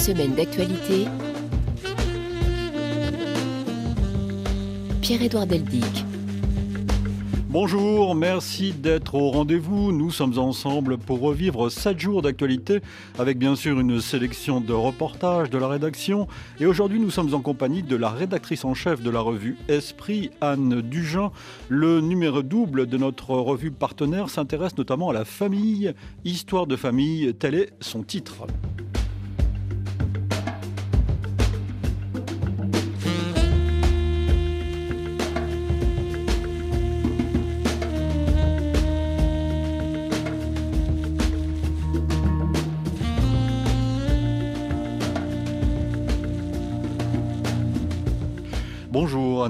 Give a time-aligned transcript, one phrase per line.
[0.00, 1.06] Semaine d'actualité.
[5.02, 6.06] Pierre-Édouard Deldic.
[7.50, 9.92] Bonjour, merci d'être au rendez-vous.
[9.92, 12.80] Nous sommes ensemble pour revivre 7 jours d'actualité
[13.18, 16.28] avec bien sûr une sélection de reportages de la rédaction.
[16.60, 20.30] Et aujourd'hui, nous sommes en compagnie de la rédactrice en chef de la revue Esprit,
[20.40, 21.30] Anne Dujean.
[21.68, 25.92] Le numéro double de notre revue partenaire s'intéresse notamment à la famille,
[26.24, 28.46] histoire de famille, tel est son titre.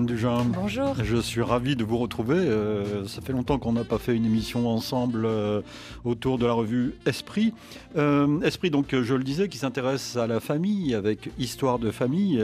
[0.09, 0.53] Anne.
[0.55, 0.95] Bonjour.
[1.03, 2.37] Je suis ravi de vous retrouver.
[2.37, 5.61] Euh, ça fait longtemps qu'on n'a pas fait une émission ensemble euh,
[6.05, 7.53] autour de la revue Esprit.
[7.97, 12.43] Euh, Esprit, donc, je le disais, qui s'intéresse à la famille avec Histoire de famille.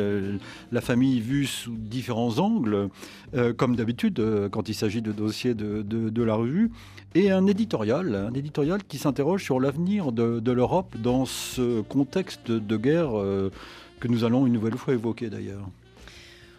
[0.70, 2.88] la famille vue sous différents angles,
[3.56, 6.70] comme d'habitude quand il s'agit de dossiers de, de, la revue.
[7.14, 12.50] Et un éditorial, un éditorial qui s'interroge sur l'avenir de, de l'Europe dans ce contexte
[12.50, 13.12] de guerre
[14.00, 15.68] que nous allons une nouvelle fois évoquer d'ailleurs.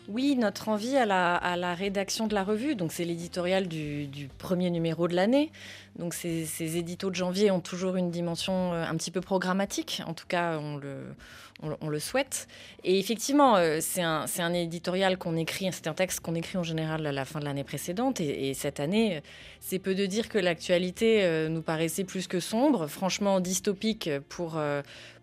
[0.09, 5.09] Oui, notre envie à la, rédaction de la revue, donc c'est l'éditorial du, premier numéro
[5.09, 5.52] de l'année.
[5.99, 10.03] Donc ces, ces, éditos de janvier ont toujours une dimension euh, un petit peu programmatique,
[10.05, 12.47] en tout cas on le, souhaite.
[12.83, 17.05] Et effectivement, euh, c'est un, éditorial qu'on écrit, c'est un texte qu'on écrit en général
[17.05, 18.21] à la fin de l'année précédente.
[18.21, 19.21] Et, cette année,
[19.59, 24.58] c'est peu de dire que l'actualité euh, nous paraissait plus que sombre, franchement dystopique pour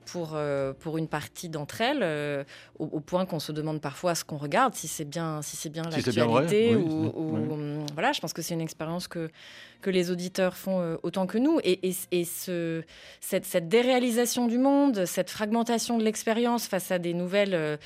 [0.04, 2.44] pour, euh, pour une partie d'entre elles, euh,
[2.78, 6.76] au, point qu'on se demande parfois ce qu'on regarde, si c'est bien, si bien l'actualité
[6.76, 7.12] ou,
[7.94, 8.12] voilà.
[8.12, 9.30] Je pense que c'est une expérience que
[9.80, 11.60] que les auditeurs font euh, autant que nous.
[11.62, 12.82] Et, et, ce,
[13.20, 17.78] cette, cette, déréalisation du monde, cette fragmentation de l'expérience face à des nouvelles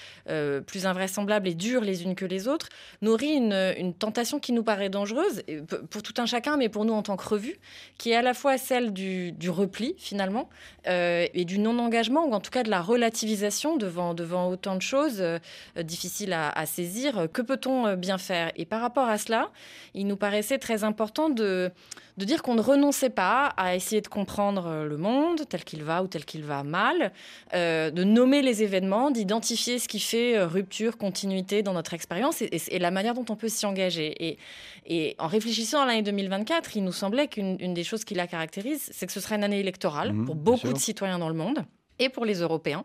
[0.67, 2.69] plus invraisemblables et dures les unes que les autres,
[3.03, 5.43] nourrit une, une tentation qui nous paraît dangereuse
[5.91, 7.59] pour tout un chacun, mais pour nous en tant que revue,
[7.97, 10.49] qui est à la fois celle du, du repli finalement
[10.87, 15.19] et du non-engagement ou en tout cas de la relativisation devant, devant autant de choses
[15.21, 15.39] euh,
[15.83, 17.29] difficiles à, saisir.
[17.33, 18.53] Que peut-on euh, bien faire?
[18.57, 19.51] Et par rapport à cela,
[19.95, 21.71] il nous paraissait très important de,
[22.17, 25.85] de dire qu'on ne renonçait pas à essayer de comprendre euh, le monde tel qu'il
[25.85, 27.13] va ou tel qu'il va mal,
[27.53, 32.91] de nommer les événements, d'identifier ce qui fait rupture, continuité dans notre expérience et, la
[32.91, 34.15] manière dont on peut s'y engager.
[34.25, 34.39] Et,
[34.87, 38.91] et en réfléchissant à l'année 2024, il nous semblait qu'une des choses qui la caractérise,
[38.93, 41.65] c'est que ce serait une année électorale mmh, pour beaucoup de citoyens dans le monde
[41.99, 42.85] et pour les Européens,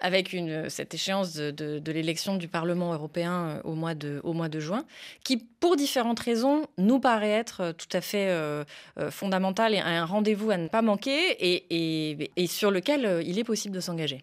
[0.00, 0.36] avec
[0.68, 3.94] cette échéance de, l'élection du Parlement européen euh, au mois,
[4.48, 4.84] de, juin,
[5.24, 8.64] qui, pour différentes raisons, nous paraît être euh, tout à fait euh,
[9.10, 13.80] fondamentale et un rendez-vous à ne pas manquer et sur lequel il est possible de
[13.80, 14.22] s'engager.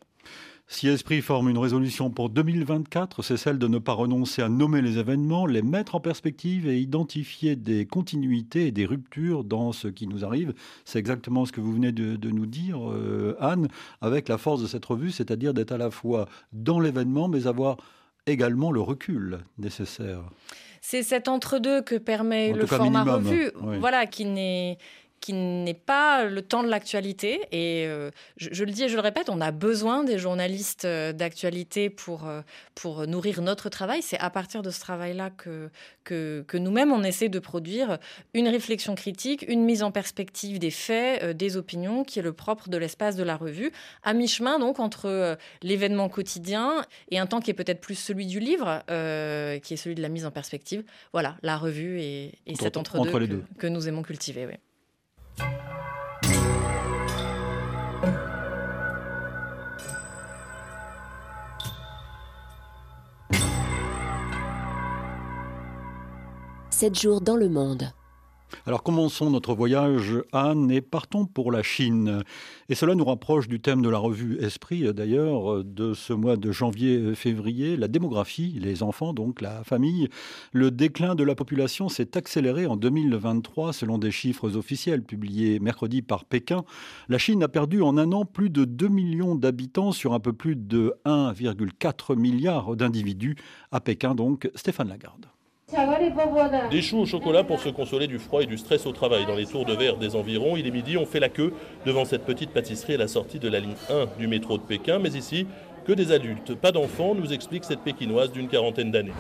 [0.68, 4.82] Si Esprit forme une résolution pour 2024, c'est celle de ne pas renoncer à nommer
[4.82, 9.88] les événements, les mettre en perspective et identifier des continuités et des ruptures dans ce
[9.88, 10.56] qui nous arrive.
[10.84, 13.68] C'est exactement ce que vous venez de, nous dire, euh, Anne,
[14.02, 17.78] avec la force de cette revue, c'est-à-dire d'être à la fois dans l'événement, mais avoir
[18.26, 20.24] également le recul nécessaire.
[20.82, 24.80] C'est cet entre-deux que permet le format revue, voilà, qui n'est
[25.26, 27.48] qui n'est pas le temps de l'actualité.
[27.52, 31.14] Et euh, je, le dis et je le répète, on a besoin des journalistes euh,
[31.14, 32.42] d'actualité pour, euh,
[32.76, 34.04] pour nourrir notre travail.
[34.04, 35.72] C'est à partir de ce travail-là que,
[36.04, 37.98] que, nous-mêmes, on essaie de produire
[38.36, 42.70] une réflexion critique, une mise en perspective des faits, des opinions, qui est le propre
[42.70, 43.72] de l'espace de la revue,
[44.04, 48.40] à mi-chemin donc entre l'événement quotidien et un temps qui est peut-être plus celui du
[48.40, 50.84] livre, qui est celui de la mise en perspective.
[51.14, 54.46] Voilà, la revue et, cet entre-deux que, nous aimons cultiver.
[54.46, 54.60] Ouais.
[66.70, 67.94] Sept jours dans le monde.
[68.66, 72.24] Alors commençons notre voyage, Anne, et partons pour la Chine.
[72.70, 76.52] Et cela nous rapproche du thème de la revue Esprit, d'ailleurs, de ce mois de
[76.52, 80.10] janvier-février, la démographie, les enfants, donc la famille.
[80.52, 86.02] Le déclin de la population s'est accéléré en 2023 selon des chiffres officiels publiés mercredi
[86.02, 86.64] par Pékin.
[87.10, 90.34] La Chine a perdu en un an plus de 2 millions d'habitants sur un peu
[90.34, 93.36] plus de 1,4 milliard d'individus.
[93.72, 95.28] À Pékin, donc, Stéphane Lagarde.
[96.70, 99.26] Des choux au chocolat pour se consoler du froid et du stress au travail.
[99.26, 101.54] Dans les tours de verre des environs, il est midi, on fait la queue
[101.86, 105.00] devant cette petite pâtisserie à la sortie de la ligne 1 du métro de Pékin.
[105.00, 105.48] Mais ici,
[105.86, 106.56] que des adultes.
[106.56, 109.14] Pas d'enfants, nous explique cette pékinoise d'une quarantaine d'années.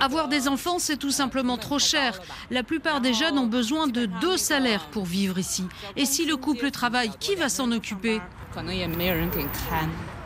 [0.00, 2.20] Avoir des enfants, c'est tout simplement trop cher.
[2.50, 5.64] La plupart des jeunes ont besoin de deux salaires pour vivre ici.
[5.96, 8.20] Et si le couple travaille, qui va s'en occuper?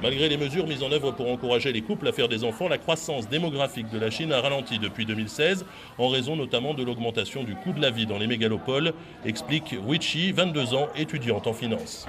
[0.03, 2.79] Malgré les mesures mises en œuvre pour encourager les couples à faire des enfants, la
[2.79, 5.67] croissance démographique de la Chine a ralenti depuis 2016,
[5.99, 8.95] en raison notamment de l'augmentation du coût de la vie dans les mégalopoles,
[9.27, 12.07] explique Wichi, 22 ans, étudiante en finance.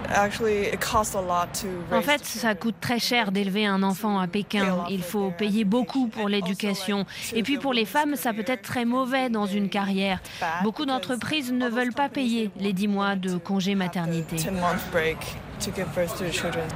[1.92, 4.86] En fait, ça coûte très cher d'élever un enfant à Pékin.
[4.90, 7.06] Il faut payer beaucoup pour l'éducation.
[7.36, 10.22] Et puis pour les femmes, ça peut être très mauvais dans une carrière.
[10.64, 14.38] Beaucoup d'entreprises ne veulent pas payer les 10 mois de congé maternité.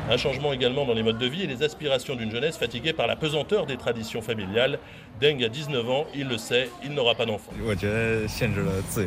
[0.10, 3.06] Un changement également dans les modes de vie et les aspirations d'une jeunesse fatiguée par
[3.06, 4.80] la pesanteur des traditions familiales.
[5.22, 7.52] Deng a 19 ans, il le sait, il n'aura pas d'enfant.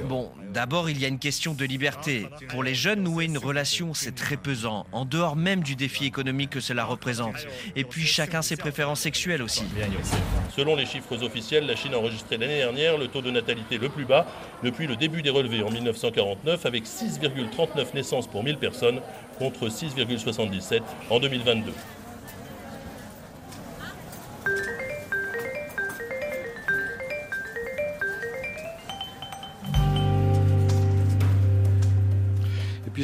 [0.08, 2.26] Bon, d'abord il y a une question de liberté.
[2.48, 6.50] Pour les jeunes, nouer une relation, c'est très pesant, en dehors même du défi économique
[6.50, 7.46] que cela représente.
[7.76, 9.64] Et puis chacun ses préférences sexuelles aussi.
[10.56, 13.90] Selon les chiffres officiels, la Chine a enregistré l'année dernière le taux de natalité le
[13.90, 14.26] plus bas
[14.62, 19.00] depuis le début des relevés en 1949 avec 6,39 naissances pour 1000 personnes
[19.38, 20.80] contre 6,77
[21.10, 21.72] en 2022.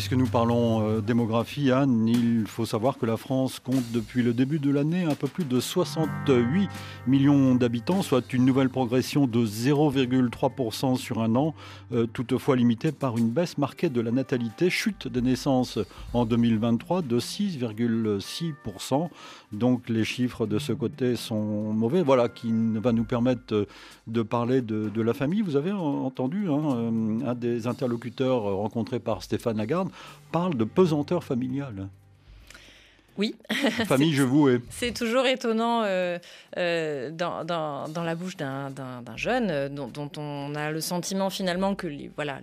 [0.07, 4.35] Puisque nous parlons euh, démographie, Anne, il faut savoir que la France compte depuis le
[4.35, 6.69] début de l'année un peu plus de 68
[7.07, 11.55] millions d'habitants, soit une nouvelle progression de 0,3% sur un an,
[11.93, 15.79] euh, toutefois limitée par une baisse marquée de la natalité, chute des naissances
[16.13, 19.09] en 2023 de 6,6%.
[19.53, 23.67] Donc les chiffres de ce côté sont mauvais, voilà, qui va nous permettre
[24.07, 25.41] de parler de, la famille.
[25.41, 29.89] Vous avez entendu hein, euh, un des interlocuteurs rencontrés par Stéphane Lagarde
[30.33, 31.89] parle de pesanteur familiale.
[33.17, 33.37] Oui.
[33.87, 34.61] Famille, je vous ai.
[34.71, 36.19] C'est toujours étonnant euh,
[36.59, 38.73] euh, dans, dans, la bouche d'un
[39.17, 41.87] jeune euh, dont, on a le sentiment finalement que
[42.17, 42.41] voilà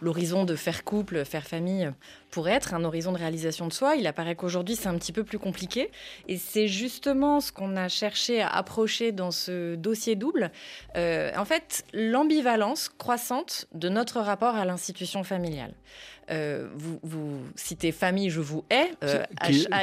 [0.00, 1.90] l'horizon de faire couple, faire famille
[2.30, 3.96] pourrait être un horizon de réalisation de soi.
[3.96, 5.90] Il apparaît qu'aujourd'hui c'est un petit peu plus compliqué
[6.28, 10.52] et c'est justement ce qu'on a cherché à approcher dans ce dossier double.
[10.96, 15.74] en fait, l'ambivalence croissante de notre rapport à l'institution familiale.
[16.32, 18.90] Euh, vous, citez famille, je vous hais.
[19.04, 19.22] Euh,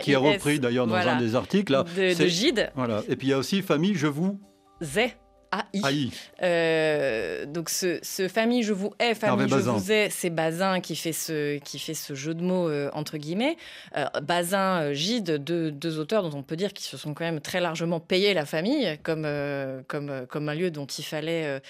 [0.02, 1.72] qui, est repris d'ailleurs dans un des articles.
[1.72, 1.84] Là.
[1.84, 2.72] De, de Gide.
[2.76, 3.04] Voilà.
[3.08, 4.40] Et puis il y a aussi famille, je vous
[5.52, 5.80] ai.
[5.80, 6.10] AI.
[6.42, 11.14] Euh, donc ce, famille je vous hais, famille je vous ai, c'est Bazin qui fait
[11.14, 13.58] ce qui fait ce jeu de mots euh, entre guillemets.
[13.98, 17.42] Euh, Bazin, Gide, deux, deux, auteurs dont on peut dire qu'ils se sont quand même
[17.42, 19.28] très largement payés la famille comme
[19.88, 21.62] comme comme un lieu dont il fallait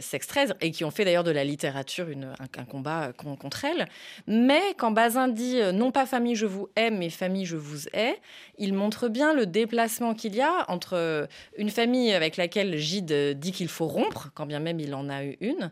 [0.00, 3.86] s'extraire et qui ont fait d'ailleurs de la littérature une, un, combat contre elle.
[4.26, 8.18] Mais quand Bazin dit non pas famille je vous hais mais famille je vous hais,
[8.58, 13.52] il montre bien le déplacement qu'il y a entre une famille avec laquelle Gide dit
[13.52, 15.70] qu'il faut rompre, quand bien même il en a eu une.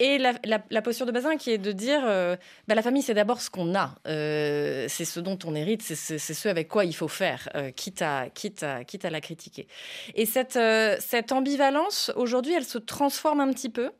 [0.00, 2.36] Et la, posture de Bazin qui est de dire euh,
[2.68, 6.18] bah, la famille, c'est d'abord ce qu'on a, euh, c'est ce dont on hérite, c'est
[6.18, 9.66] ce avec quoi il faut faire, euh, quitte, à, quitte, à, la critiquer.
[10.14, 13.90] Et cette ambivalence, aujourd'hui, elle se transforme un petit peu.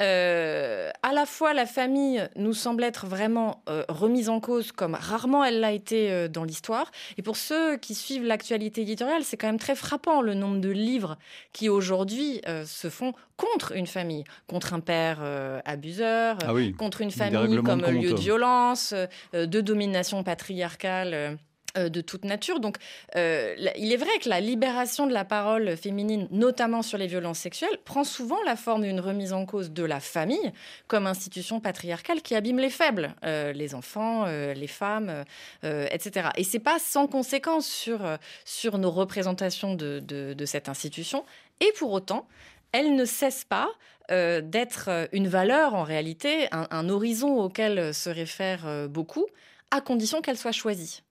[0.00, 4.94] Euh, à la fois, la famille nous semble être vraiment euh, remise en cause comme
[4.94, 6.90] rarement elle l'a été euh, dans l'histoire.
[7.18, 10.70] Et pour ceux qui suivent l'actualité éditoriale, c'est quand même très frappant le nombre de
[10.70, 11.18] livres
[11.52, 15.20] qui aujourd'hui se font contre une famille, contre un père
[15.64, 18.94] abuseur, ah contre une famille comme lieu de violence,
[19.32, 21.38] de domination patriarcale.
[21.76, 22.58] Euh, de toute nature.
[22.58, 22.78] Donc,
[23.14, 27.38] euh, il est vrai que la libération de la parole féminine, notamment sur les violences
[27.38, 30.52] sexuelles, prend souvent la forme d'une remise en cause de la famille
[30.88, 35.24] comme institution patriarcale qui abîme les faibles, euh, les enfants, les femmes,
[35.62, 36.30] etc.
[36.36, 38.00] Et c'est pas sans conséquence sur,
[38.44, 41.24] sur nos représentations de, cette institution.
[41.60, 42.26] Et pour autant,
[42.72, 43.70] elle ne cesse pas
[44.08, 49.26] d'être une valeur en réalité, un, un horizon auquel se réfèrent beaucoup,
[49.70, 51.02] à condition qu'elle soit choisie.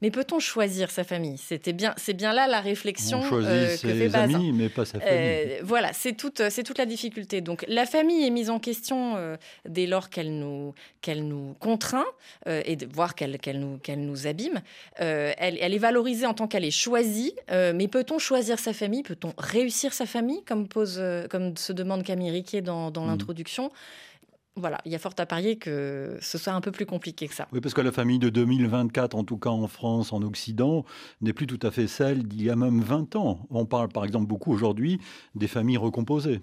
[0.00, 1.38] Mais peut-on choisir sa famille?
[1.38, 4.84] C'était bien, c'est bien là la réflexion On choisit euh, que ses amis, mais pas
[4.84, 5.12] sa famille.
[5.12, 7.40] Euh, voilà, c'est toute, c'est toute la difficulté.
[7.40, 9.36] Donc la famille est mise en question euh,
[9.68, 12.06] dès lors qu'elle nous, qu'elle nous contraint
[12.46, 14.60] et de voir qu'elle, qu'elle nous, qu'elle nous abîme.
[14.96, 17.32] Elle, elle, est valorisée en tant qu'elle est choisie.
[17.50, 19.02] mais peut-on choisir sa famille?
[19.02, 23.08] Peut-on réussir sa famille, comme pose, comme se demande Camille Riquet dans, dans mmh.
[23.08, 23.70] l'introduction
[24.58, 27.34] voilà, il y a fort à parier que ce soit un peu plus compliqué que
[27.34, 27.48] ça.
[27.52, 30.84] Oui, parce que la famille de 2024, en tout cas en France, en Occident,
[31.20, 33.46] n'est plus tout à fait celle d'il y a même 20 ans.
[33.50, 35.00] On parle par exemple beaucoup aujourd'hui
[35.34, 36.40] des familles recomposées.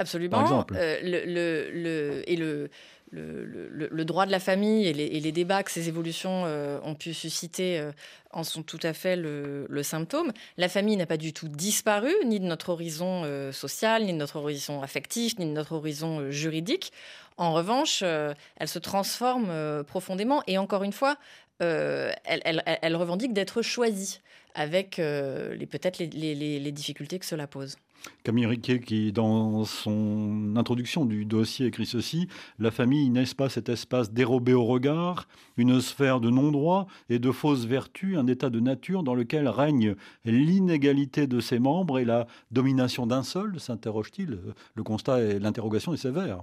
[0.00, 0.64] Absolument.
[0.70, 2.70] le, et le,
[3.10, 7.78] le, droit de la famille et les, débats que ces évolutions euh, ont pu susciter
[7.78, 7.92] euh,
[8.32, 10.32] en sont tout à fait le, symptôme.
[10.56, 14.18] La famille n'a pas du tout disparu, ni de notre horizon euh, social, ni de
[14.18, 16.92] notre horizon affectif, ni de notre horizon juridique.
[17.38, 21.16] En revanche, elle se transforme profondément et encore une fois,
[21.60, 24.20] elle, revendique d'être choisie
[24.54, 27.76] avec peut-être les difficultés que cela pose.
[28.24, 32.28] Camille Riquet, qui, dans son introduction du dossier, écrit ceci
[32.58, 37.30] La famille n'est-ce pas cet espace dérobé au regard, une sphère de non-droit et de
[37.30, 42.26] fausses vertus, un état de nature dans lequel règne l'inégalité de ses membres et la
[42.50, 43.58] domination d'un seul?
[43.58, 44.38] s'interroge-t-il
[44.74, 46.42] Le constat et l'interrogation est sévère.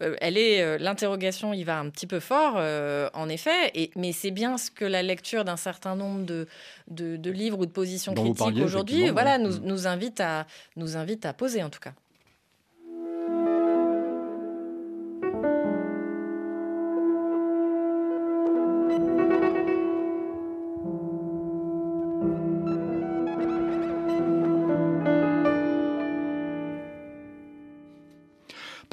[0.00, 3.90] Euh, elle est euh, l'interrogation il va un petit peu fort euh, en effet et,
[3.94, 6.46] mais c'est bien ce que la lecture d'un certain nombre de,
[6.88, 9.64] de, livres ou de positions critiques aujourd'hui voilà nous, mm.
[9.64, 11.94] nous invite à nous invite à poser en tout cas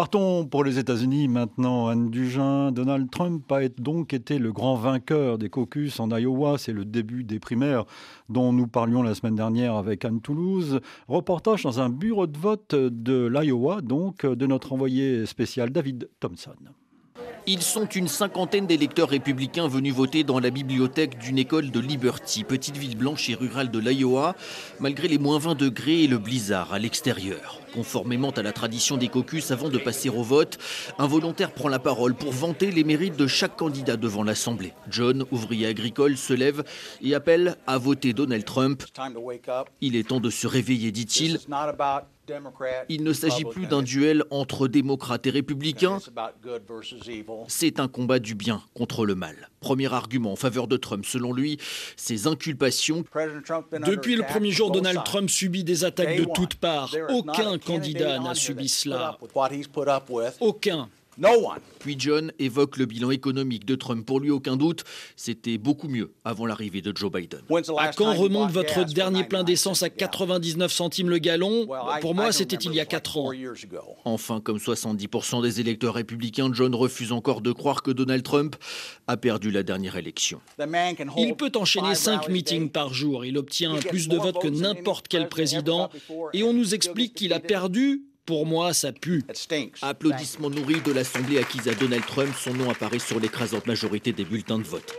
[0.10, 1.88] Partons pour les États-Unis maintenant.
[1.88, 6.58] Anne Dugin, Donald Trump a donc été le grand vainqueur des caucus en Iowa.
[6.58, 7.86] C'est le début des primaires
[8.28, 10.80] dont nous parlions la semaine dernière avec Anne Toulouse.
[11.08, 16.56] Reportage dans un bureau de vote de l'Iowa, donc de notre envoyé spécial David Thompson.
[17.48, 22.43] Ils sont une cinquantaine d'électeurs républicains venus voter dans la bibliothèque d'une école de Liberty,
[22.43, 24.36] petite ville blanche et rurale de l'Iowa,
[24.79, 27.60] malgré les moins 20 degrés et le blizzard à l'extérieur.
[27.74, 30.58] Conformément à la tradition des caucus, avant de passer au vote,
[30.98, 34.74] un volontaire prend la parole pour vanter les mérites de chaque candidat devant l'Assemblée.
[34.89, 36.63] John, ouvrier agricole, se lève
[37.01, 38.84] et appelle à voter Donald Trump.
[39.81, 41.39] Il est temps de se réveiller, dit-il.
[42.89, 46.00] Il ne s'agit plus d'un duel entre démocrates et républicains,
[47.48, 49.50] c'est un combat du bien contre le mal.
[49.59, 51.57] Premier argument en faveur de Trump, selon lui,
[51.95, 53.03] ses inculpations.
[53.86, 56.95] Depuis le premier jour, Donald Trump subit des attaques de toutes parts.
[57.09, 59.17] Aucun candidat n'a subi cela.
[60.39, 60.89] Aucun.
[61.79, 64.05] Puis John évoque le bilan économique de Trump.
[64.05, 64.83] Pour lui, aucun doute,
[65.15, 67.41] c'était beaucoup mieux avant l'arrivée de Joe Biden.
[67.77, 71.67] À quand remonte votre dernier plein d'essence à 99 centimes le gallon?
[72.01, 73.31] Pour moi, c'était il y a 4 ans.
[74.05, 78.55] Enfin, comme 70% des électeurs républicains, John refuse encore de croire que Donald Trump
[79.07, 80.41] a perdu la dernière élection.
[81.17, 83.25] Il peut enchaîner 5 meetings par jour.
[83.25, 85.89] Il obtient plus de votes que n'importe quel président.
[86.33, 89.24] Et on nous explique qu'il a perdu pour moi, ça pue.
[89.81, 94.24] Applaudissements nourris de l'Assemblée acquise à Donald Trump, son nom apparaît sur l'écrasante majorité des
[94.24, 94.93] bulletins de vote.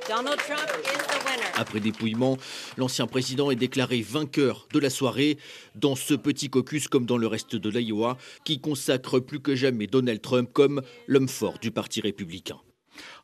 [1.54, 2.38] Après dépouillement,
[2.76, 5.38] l'ancien président est déclaré vainqueur de la soirée
[5.76, 9.86] dans ce petit caucus comme dans le reste de l'Iowa qui consacre plus que jamais
[9.86, 12.58] Donald Trump comme l'homme fort du Parti républicain.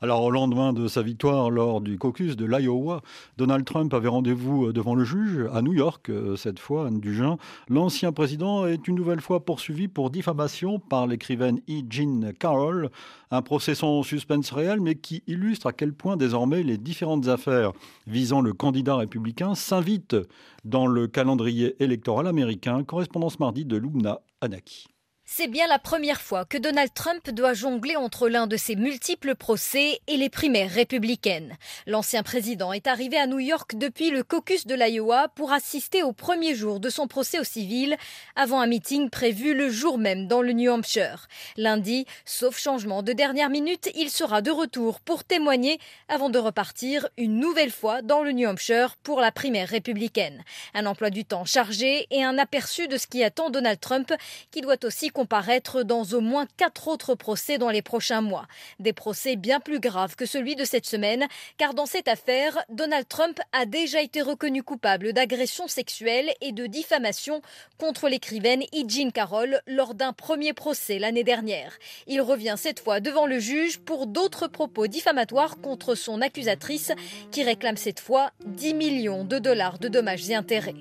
[0.00, 3.02] Alors, au lendemain de sa victoire lors du caucus de l'Iowa,
[3.37, 7.38] Donald Trump avait rendez-vous devant le juge à New York, euh, cette fois, Anne Dugin.
[7.68, 11.83] L'ancien président est une nouvelle fois poursuivi pour diffamation par l'écrivaine E.
[11.88, 12.90] Jean Carroll.
[13.30, 17.73] Un procès sans suspense réel, mais qui illustre à quel point désormais les différentes affaires
[18.06, 20.16] visant le candidat républicain s'invitent
[20.64, 22.85] dans le calendrier électoral américain.
[22.85, 24.95] Correspondance mardi de Lumna Anaki.
[25.28, 29.35] C'est bien la première fois que Donald Trump doit jongler entre l'un de ses multiples
[29.35, 31.56] procès et les primaires républicaines.
[31.88, 36.12] L'ancien président est arrivé à New York depuis le caucus de l'Iowa pour assister au
[36.12, 37.97] premier jour de son procès au civil
[38.37, 41.26] avant un meeting prévu le jour même dans le New Hampshire.
[41.56, 47.09] Lundi, sauf changement de dernière minute, il sera de retour pour témoigner avant de repartir
[47.18, 50.45] une nouvelle fois dans le New Hampshire pour la primaire républicaine.
[50.73, 54.12] Un emploi du temps chargé et un aperçu de ce qui attend Donald Trump
[54.52, 58.46] qui doit aussi comparaître dans au moins quatre autres procès dans les prochains mois.
[58.80, 63.08] Des procès bien plus graves que celui de cette semaine, car dans cette affaire, Donald
[63.08, 67.40] Trump a déjà été reconnu coupable d'agression sexuelle et de diffamation
[67.78, 68.85] contre l'écrivaine E.
[68.87, 71.73] Jean Carroll lors d'un premier procès l'année dernière.
[72.06, 76.92] Il revient cette fois devant le juge pour d'autres propos diffamatoires contre son accusatrice
[77.30, 80.75] qui réclame cette fois 10 millions de dollars de dommages et intérêts.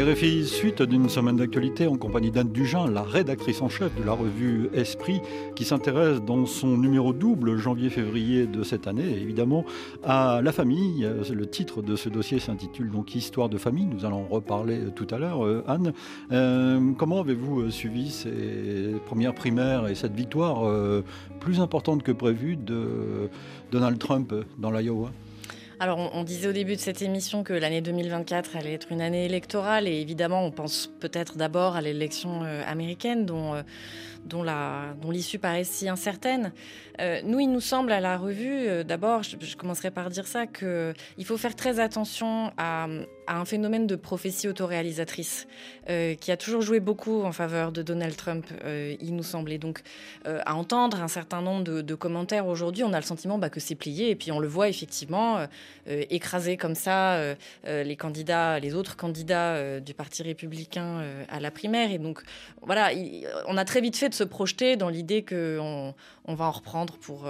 [0.00, 4.12] RFI, suite d'une semaine d'actualité en compagnie d'Anne Dugin, la rédactrice en chef de la
[4.12, 5.20] revue Esprit,
[5.54, 9.66] qui s'intéresse dans son numéro double janvier-février de cette année, évidemment,
[10.02, 11.06] à la famille.
[11.30, 13.84] Le titre de ce dossier s'intitule donc Histoire de famille.
[13.84, 15.44] Nous allons en reparler tout à l'heure.
[15.44, 15.92] Euh, Anne,
[16.32, 20.64] euh, comment avez-vous euh, suivi ces premières primaires et cette victoire
[21.40, 23.28] plus importante que prévue de
[23.70, 25.10] Donald Trump dans l'Iowa?
[25.82, 29.24] Alors, on, disait au début de cette émission que l'année 2024 allait être une année
[29.24, 33.62] électorale, et évidemment, on pense peut-être d'abord à l'élection euh, américaine, dont, euh,
[34.26, 36.52] dont l'issue paraît si incertaine.
[37.00, 40.46] Euh, nous, il nous semble à la revue, d'abord, je, je, commencerai par dire ça,
[40.46, 42.86] qu'il faut faire très attention à,
[43.36, 45.46] un phénomène de prophétie autoréalisatrice
[45.88, 49.58] euh, qui a toujours joué beaucoup en faveur de Donald Trump, euh, il nous semblait.
[49.58, 49.80] Donc,
[50.26, 53.60] euh, à entendre un certain nombre de, commentaires aujourd'hui, on a le sentiment bah, que
[53.60, 55.46] c'est plié, et puis on le voit effectivement
[55.86, 57.34] écraser comme ça
[57.66, 61.90] les candidats, les autres candidats du Parti républicain à la primaire.
[61.92, 62.22] Et donc,
[62.62, 62.90] voilà,
[63.46, 65.94] on a très vite fait de se projeter dans l'idée qu'on
[66.24, 67.28] on va en reprendre pour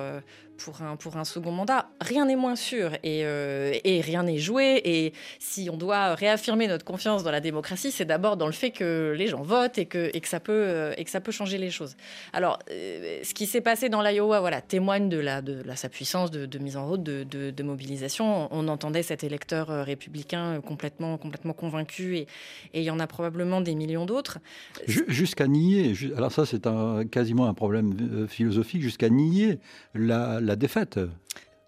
[0.60, 1.88] pour un, pour un second mandat.
[2.00, 4.80] Rien n'est moins sûr et, euh, et rien n'est joué.
[4.84, 8.70] Et si on doit réaffirmer notre confiance dans la démocratie, c'est d'abord dans le fait
[8.70, 11.32] que les gens votent et que, et que, ça, peut, euh, et que ça peut
[11.32, 11.96] changer les choses.
[12.32, 15.88] Alors, euh, ce qui s'est passé dans l'Iowa voilà, témoigne de, la, de la, sa
[15.88, 18.48] puissance de, mise en route, de, de, mobilisation.
[18.50, 22.26] On entendait cet électeur républicain complètement, complètement convaincu et,
[22.74, 24.38] et il y en a probablement des millions d'autres.
[24.86, 29.58] Jusqu'à nier, alors ça c'est un, quasiment un problème philosophique, jusqu'à nier
[29.94, 30.99] la la défaite.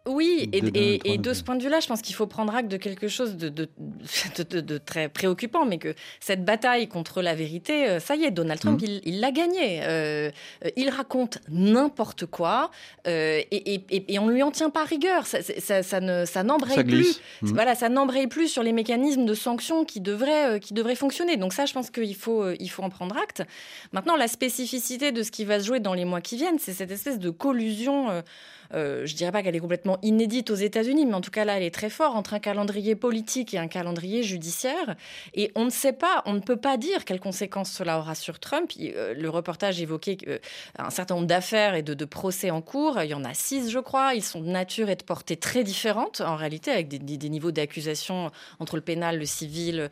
[0.08, 3.06] Oui, et, de ce point de vue-là, je pense qu'il faut prendre acte de quelque
[3.06, 8.32] chose de, très préoccupant, mais que cette bataille contre la vérité, euh, ça y est,
[8.32, 9.00] Donald Trump, mhm.
[9.04, 9.80] il l'a gagnée.
[9.84, 10.30] Euh,
[10.64, 12.72] euh, il raconte n'importe quoi
[13.04, 15.24] et, on ne lui en tient pas rigueur.
[15.26, 17.20] Ça, ne, ça n'embraye plus.
[17.42, 17.52] Mhm.
[17.52, 21.36] Voilà, ça n'embraye plus sur les mécanismes de sanctions qui devraient, qui devraient fonctionner.
[21.36, 23.44] Donc ça, je pense qu'il faut, il faut en prendre acte.
[23.92, 26.72] Maintenant, la spécificité de ce qui va se jouer dans les mois qui viennent, c'est
[26.72, 28.22] cette espèce de collusion
[28.74, 31.56] euh, je dirais pas qu'elle est complètement inédite aux États-Unis, mais en tout cas là,
[31.56, 34.96] elle est très forte entre un calendrier politique et un calendrier judiciaire.
[35.34, 38.38] Et on ne sait pas, on ne peut pas dire quelles conséquences cela aura sur
[38.38, 38.70] Trump.
[38.80, 40.38] Euh, le reportage évoquait euh,
[40.78, 43.00] un certain nombre d'affaires et de, procès en cours.
[43.02, 44.14] Il y en a six, je crois.
[44.14, 48.30] Ils sont de nature et de portée très différentes, en réalité, avec des, niveaux d'accusation
[48.58, 49.88] entre le pénal, le civil,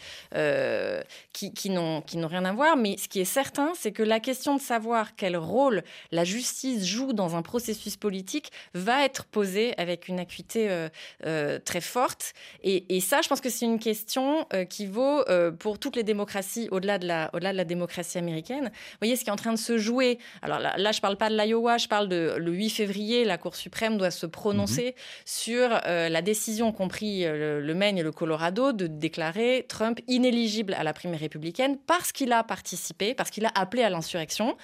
[1.33, 2.77] qui, qui n'ont rien à voir.
[2.77, 6.85] Mais ce qui est certain, c'est que la question de savoir quel rôle la justice
[6.85, 10.89] joue dans un processus politique va être posée avec une acuité euh,
[11.27, 12.33] euh, très forte.
[12.63, 15.25] Et, ça, je pense que c'est une question euh, qui vaut
[15.59, 18.65] pour toutes les démocraties au-delà de, la, au-delà de la démocratie américaine.
[18.65, 20.19] Vous voyez ce qui est en train de se jouer.
[20.43, 23.39] Alors là, je ne parle pas de l'Iowa, je parle de le 8 février, la
[23.39, 24.93] Cour suprême doit se prononcer mhm.
[25.25, 30.85] sur la décision, compris le, le, Maine et le Colorado, de déclarer Trump inéligible à
[30.85, 34.57] la primaire républicaine parce qu'il a participé, parce qu'il a appelé à l'insurrection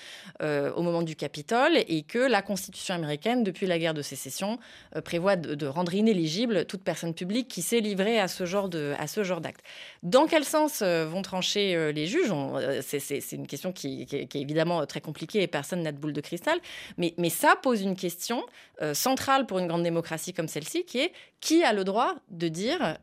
[0.42, 4.58] au moment du Capitole et que la Constitution américaine, depuis la guerre de sécession
[4.94, 8.94] euh, prévoit de, rendre inéligible toute personne publique qui s'est livrée à ce genre de
[9.40, 9.62] d'acte.
[10.02, 12.32] Dans quel sens euh, vont trancher euh, les juges?
[12.82, 16.58] C'est une question qui, est évidemment très compliquée et personne n'a de boule de cristal,
[16.98, 18.44] mais, ça pose une question
[18.92, 22.98] centrale pour une grande démocratie comme celle-ci, qui est qui a le droit de dire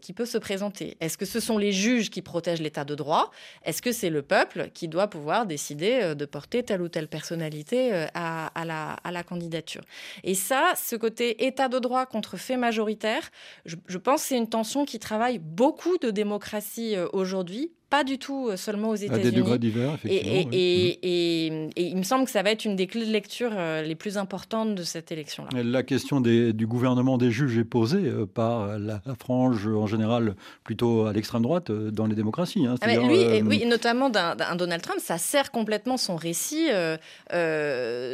[0.00, 0.96] qui peut se présenter?
[1.00, 3.30] Est-ce que ce sont les juges qui protègent l'état de droit?
[3.64, 8.06] Est-ce que c'est le peuple qui doit pouvoir décider de porter telle ou telle personnalité
[8.14, 9.82] à la candidature?
[10.24, 13.30] Et ça, ce côté état de droit contre fait majoritaire,
[13.64, 18.18] je, pense que c'est une tension qui travaille beaucoup de démocraties euh, aujourd'hui pas du
[18.18, 19.28] tout euh, seulement aux États-Unis.
[19.28, 20.50] À des degrés divers, effectivement.
[20.52, 23.82] Et, et, il me semble que ça va être une des clés de lecture euh,
[23.82, 25.62] les plus importantes de cette élection-là.
[25.62, 30.34] La question des, du gouvernement des juges est posée euh, par la, frange, en général,
[30.64, 32.66] plutôt à l'extrême droite dans les démocraties.
[32.66, 32.74] Hein.
[32.80, 36.98] Ah lui, oui, notamment d'un Donald Trump, ça sert complètement son récit de,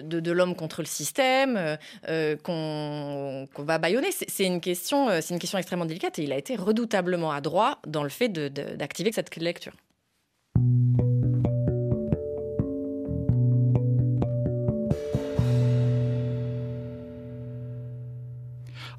[0.00, 1.78] de l'homme contre le système,
[2.42, 4.10] qu'on va bâillonner.
[4.12, 8.08] C'est une, question, une question extrêmement délicate et il a été redoutablement adroit dans le
[8.08, 9.91] fait d'activer cette clé de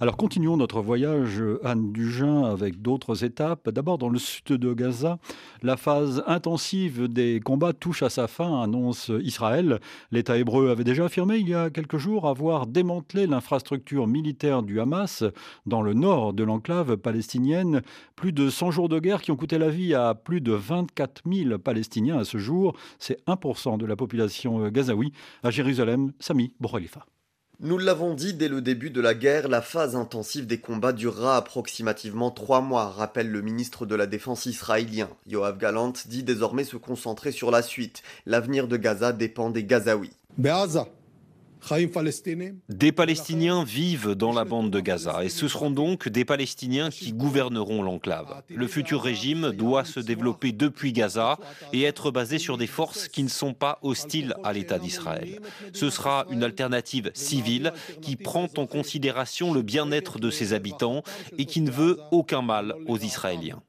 [0.03, 3.69] Alors continuons notre voyage, Anne Dugin, avec d'autres étapes.
[3.69, 5.17] D'abord dans le sud de Gaza,
[5.61, 9.79] la phase intensive des combats touche à sa fin, annonce Israël.
[10.11, 14.81] L'État hébreu avait déjà affirmé il y a quelques jours avoir démantelé l'infrastructure militaire du
[14.81, 15.23] Hamas
[15.65, 17.81] dans le nord de l'enclave palestinienne.
[18.17, 21.21] Plus de 100 jours de guerre qui ont coûté la vie à plus de 24
[21.31, 22.75] 000 Palestiniens à ce jour.
[22.99, 25.13] C'est 1% de la population gazaoui.
[25.43, 27.05] À Jérusalem, Sami Boukhalifa.
[27.59, 31.37] Nous l'avons dit dès le début de la guerre, la phase intensive des combats durera
[31.37, 35.07] approximativement trois mois, rappelle le ministre de la Défense israélien.
[35.27, 38.01] Yoav Galant dit désormais se concentrer sur la suite.
[38.25, 40.11] L'avenir de Gaza dépend des Gazaouis.
[42.69, 47.13] Des Palestiniens vivent dans la bande de Gaza et ce seront donc des Palestiniens qui
[47.13, 48.43] gouverneront l'enclave.
[48.49, 51.37] Le futur régime doit se développer depuis Gaza
[51.71, 55.39] et être basé sur des forces qui ne sont pas hostiles à l'État d'Israël.
[55.73, 57.71] Ce sera une alternative civile
[58.01, 61.03] qui prend en considération le bien-être de ses habitants
[61.37, 63.61] et qui ne veut aucun mal aux Israéliens.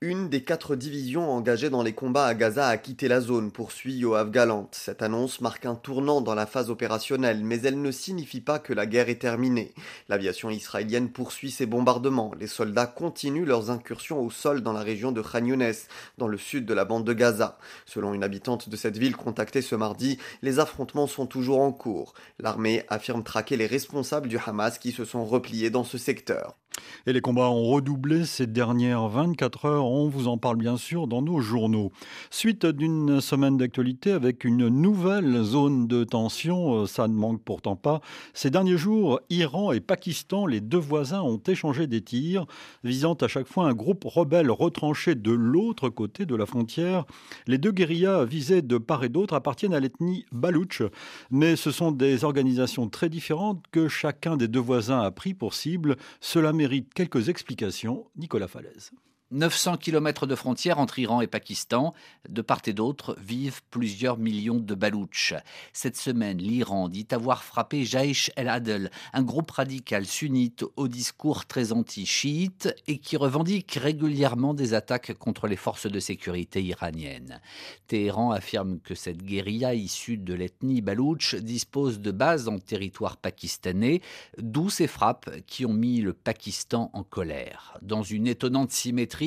[0.00, 3.94] Une des quatre divisions engagées dans les combats à Gaza a quitté la zone, poursuit
[3.94, 4.68] Yoav Galant.
[4.72, 8.72] Cette annonce marque un tournant dans la phase opérationnelle, mais elle ne signifie pas que
[8.72, 9.72] la guerre est terminée.
[10.08, 12.32] L'aviation israélienne poursuit ses bombardements.
[12.38, 15.72] Les soldats continuent leurs incursions au sol dans la région de Khan Younes,
[16.18, 17.56] dans le sud de la bande de Gaza.
[17.86, 22.14] Selon une habitante de cette ville contactée ce mardi, les affrontements sont toujours en cours.
[22.40, 26.56] L'armée affirme traquer les responsables du Hamas qui se sont repliés dans ce secteur.
[27.06, 29.84] Et les combats ont redoublé ces dernières 24 heures.
[29.84, 31.92] On vous en parle bien sûr dans nos journaux.
[32.30, 37.76] Suite d'une semaine d'actualité avec une nouvelle zone de tension, euh, ça ne manque pourtant
[37.76, 38.00] pas.
[38.32, 42.46] Ces derniers jours, Iran et Pakistan, les deux voisins, ont échangé des tirs
[42.82, 47.04] visant à chaque fois un groupe rebelle retranché de l'autre côté de la frontière.
[47.46, 50.82] Les deux guérillas visées de part et d'autre appartiennent à l'ethnie baloutche,
[51.30, 55.54] mais ce sont des organisations très différentes que chacun des deux voisins a pris pour
[55.54, 55.96] cible.
[56.20, 56.63] Cela mérite
[56.94, 58.06] quelques explications.
[58.16, 58.90] Nicolas Falaise.
[59.34, 61.92] 900 km de frontière entre Iran et Pakistan.
[62.28, 65.34] De part et d'autre vivent plusieurs millions de Baloutches.
[65.72, 71.72] Cette semaine, l'Iran dit avoir frappé Jaïch el-Adel, un groupe radical sunnite au discours très
[71.72, 77.40] anti-chiite et qui revendique régulièrement des attaques contre les forces de sécurité iraniennes.
[77.88, 84.00] Téhéran affirme que cette guérilla issue de l'ethnie Baloutche dispose de bases en territoire pakistanais,
[84.38, 87.76] d'où ces frappes qui ont mis le Pakistan en colère.
[87.82, 89.23] Dans une étonnante symétrie,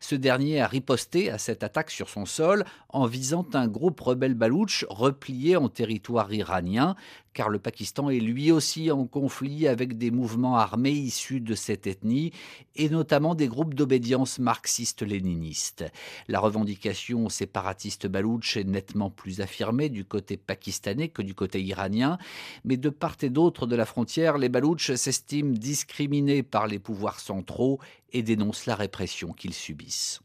[0.00, 4.34] ce dernier a riposté à cette attaque sur son sol en visant un groupe rebelle
[4.34, 6.96] baloutche replié en territoire iranien,
[7.36, 11.86] car le Pakistan est lui aussi en conflit avec des mouvements armés issus de cette
[11.86, 12.32] ethnie,
[12.76, 15.84] et notamment des groupes d'obédience marxiste-léniniste.
[16.28, 22.16] La revendication séparatiste baloutche est nettement plus affirmée du côté pakistanais que du côté iranien,
[22.64, 27.20] mais de part et d'autre de la frontière, les baloutches s'estiment discriminés par les pouvoirs
[27.20, 27.80] centraux
[28.14, 30.22] et dénoncent la répression qu'ils subissent.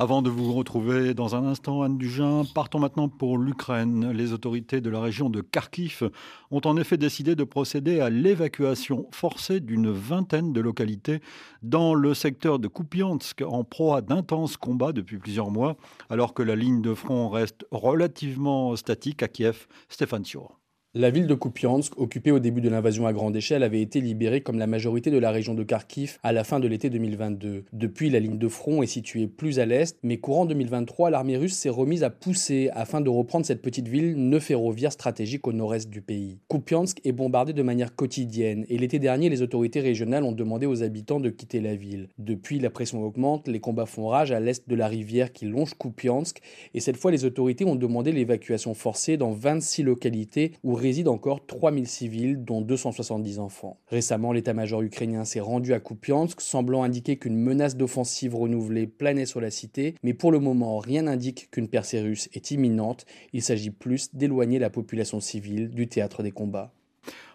[0.00, 4.12] Avant de vous retrouver dans un instant, Anne Dugin, partons maintenant pour l'Ukraine.
[4.12, 6.08] Les autorités de la région de Kharkiv
[6.50, 11.20] ont en effet décidé de procéder à l'évacuation forcée d'une vingtaine de localités
[11.62, 15.76] dans le secteur de Kupiansk en proie d'intenses combats depuis plusieurs mois,
[16.08, 19.66] alors que la ligne de front reste relativement statique à Kiev.
[19.90, 20.24] Stéphane.
[20.92, 24.40] La ville de Kupiansk, occupée au début de l'invasion à grande échelle, avait été libérée
[24.40, 27.66] comme la majorité de la région de Kharkiv à la fin de l'été 2022.
[27.72, 31.54] Depuis, la ligne de front est située plus à l'est, mais courant 2023, l'armée russe
[31.54, 35.88] s'est remise à pousser afin de reprendre cette petite ville nœud ferroviaire stratégique au nord-est
[35.88, 36.40] du pays.
[36.48, 40.82] Kupiansk est bombardée de manière quotidienne et l'été dernier, les autorités régionales ont demandé aux
[40.82, 42.08] habitants de quitter la ville.
[42.18, 45.74] Depuis, la pression augmente, les combats font rage à l'est de la rivière qui longe
[45.78, 46.40] Kupiansk
[46.74, 51.46] et cette fois, les autorités ont demandé l'évacuation forcée dans 26 localités où résident encore
[51.46, 53.78] 3000 civils, dont 270 enfants.
[53.88, 59.40] Récemment, l'état-major ukrainien s'est rendu à Kupiansk, semblant indiquer qu'une menace d'offensive renouvelée planait sur
[59.40, 63.06] la cité, mais pour le moment, rien n'indique qu'une percée russe est imminente.
[63.32, 66.72] Il s'agit plus d'éloigner la population civile du théâtre des combats.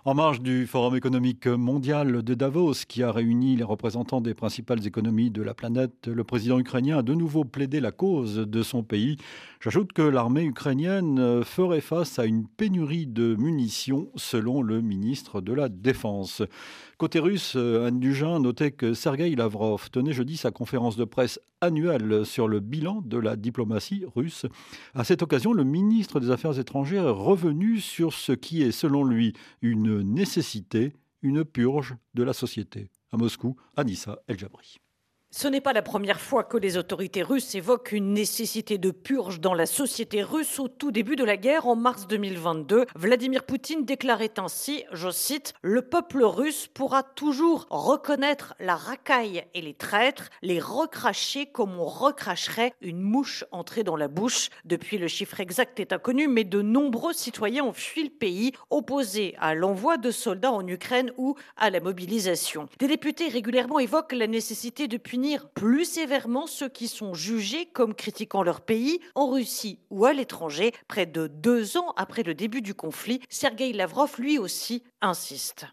[0.08, 4.86] En marge du Forum économique mondial de Davos, qui a réuni les représentants des principales
[4.86, 8.84] économies de la planète, le président ukrainien a de nouveau plaidé la cause de son
[8.84, 9.18] pays.
[9.62, 15.54] J'ajoute que l'armée ukrainienne ferait face à une pénurie de munitions, selon le ministre de
[15.54, 16.44] la Défense.
[17.00, 22.26] Côté russe, Anne Dugin notait que Sergei Lavrov tenait jeudi sa conférence de presse annuelle
[22.26, 24.46] sur le bilan de la diplomatie russe.
[24.94, 29.04] À cette occasion, le ministre des Affaires étrangères est revenu sur ce qui est, selon
[29.04, 32.90] lui, une nécessité, une purge de la société.
[33.12, 34.78] À Moscou, Anissa El-Jabri.
[35.38, 39.42] Ce n'est pas la première fois que les autorités russes évoquent une nécessité de purge
[39.42, 42.86] dans la société russe au tout début de la guerre en mars 2022.
[42.96, 49.62] Vladimir Poutine déclarait ainsi, je cite, Le peuple russe pourra toujours reconnaître la racaille et
[49.62, 54.48] les traîtres, les recracher comme on recracherait une mouche entrée dans la bouche.
[54.64, 59.36] Depuis, le chiffre exact est inconnu, mais de nombreux citoyens ont fui le pays, opposés
[59.42, 62.70] à l'envoi de soldats en Ukraine ou à la mobilisation.
[62.80, 67.68] Des députés régulièrement évoquent la nécessité de punir punir plus sévèrement ceux qui sont jugés
[67.74, 70.72] comme critiquant leur pays en Russie ou à l'étranger.
[70.88, 75.66] Près de deux ans après le début du conflit, Sergei Lavrov lui aussi insiste.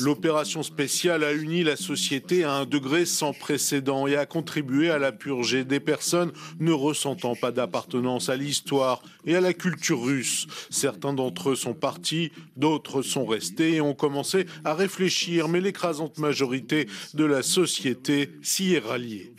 [0.00, 4.98] L'opération spéciale a uni la société à un degré sans précédent et a contribué à
[4.98, 10.46] la purger des personnes ne ressentant pas d'appartenance à l'histoire et à la culture russe.
[10.70, 16.18] Certains d'entre eux sont partis, d'autres sont restés et ont commencé à réfléchir, mais l'écrasante
[16.18, 19.34] majorité de la société s'y est ralliée.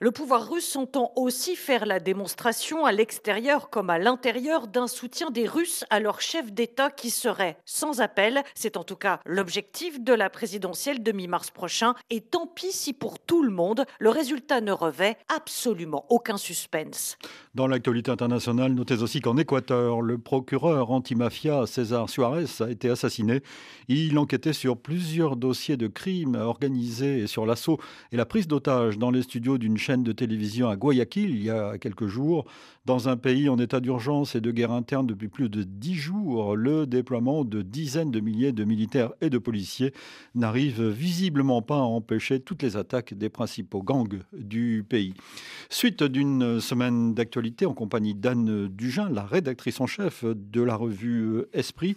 [0.00, 5.30] Le pouvoir russe entend aussi faire la démonstration à l'extérieur comme à l'intérieur d'un soutien
[5.30, 8.42] des Russes à leur chef d'État qui serait sans appel.
[8.54, 11.94] C'est en tout cas l'objectif de la présidentielle de mi-mars prochain.
[12.10, 17.16] Et tant pis si pour tout le monde, le résultat ne revêt absolument aucun suspense.
[17.54, 23.42] Dans l'actualité internationale, notez aussi qu'en Équateur, le procureur antimafia César Suarez a été assassiné.
[23.88, 27.80] Il enquêtait sur plusieurs dossiers de crimes organisés et sur l'assaut
[28.12, 31.48] et la prise d'otages dans les studios d'une chaîne de télévision à Guayaquil il y
[31.48, 32.44] a quelques jours.
[32.84, 36.56] Dans un pays en état d'urgence et de guerre interne depuis plus de dix jours,
[36.56, 39.94] le déploiement de dizaines de milliers de militaires et de policiers
[40.34, 45.14] n'arrive visiblement pas à empêcher toutes les attaques des principaux gangs du pays.
[45.70, 51.44] Suite d'une semaine d'actualité en compagnie d'Anne Dugin, la rédactrice en chef de la revue
[51.52, 51.94] Esprit.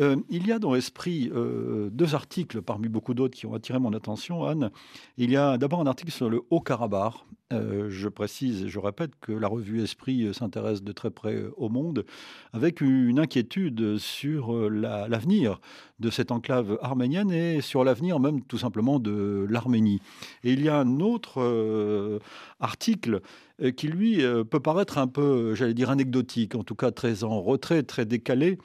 [0.00, 2.23] Euh, il y a dans Esprit euh, deux articles
[2.64, 4.70] parmi beaucoup d'autres qui ont attiré mon attention, Anne.
[5.16, 7.14] Il y a d'abord un article sur le Haut-Karabakh.
[7.52, 11.68] Euh, je précise et je répète que la revue Esprit s'intéresse de très près au
[11.68, 12.04] monde,
[12.52, 15.60] avec une inquiétude sur l'avenir
[16.00, 20.00] de cette enclave arménienne et sur l'avenir même tout simplement de l'Arménie.
[20.42, 22.20] Et il y a un autre
[22.60, 23.20] article
[23.76, 27.82] qui, lui, peut paraître un peu, j'allais dire, anecdotique, en tout cas très en retrait,
[27.82, 28.58] très décalé,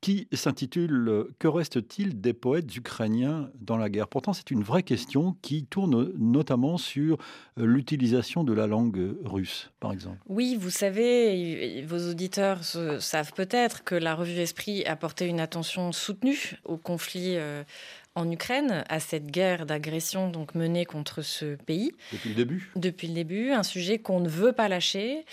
[0.00, 4.08] qui s'intitule Que reste-t-il des poètes ukrainiens dans la guerre?
[4.08, 7.18] Pourtant, c'est une vraie question qui tourne notamment sur
[7.56, 10.18] l'utilisation de la langue russe, par exemple.
[10.28, 15.92] Oui, vous savez, vos auditeurs savent peut-être que la revue Esprit a porté une attention
[15.92, 17.36] soutenue au conflit
[18.18, 21.92] en Ukraine, à cette guerre d'agression donc menée contre ce pays.
[22.12, 22.70] Depuis le début?
[22.76, 25.24] Depuis le début, un sujet qu'on ne veut pas lâcher.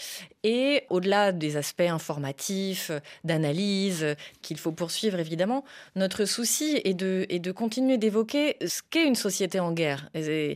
[0.44, 2.92] Et au-delà des aspects informatifs,
[3.24, 9.08] d'analyse, qu'il faut poursuivre évidemment, notre souci est de, est de continuer d'évoquer ce qu'est
[9.08, 10.56] une société en guerre et,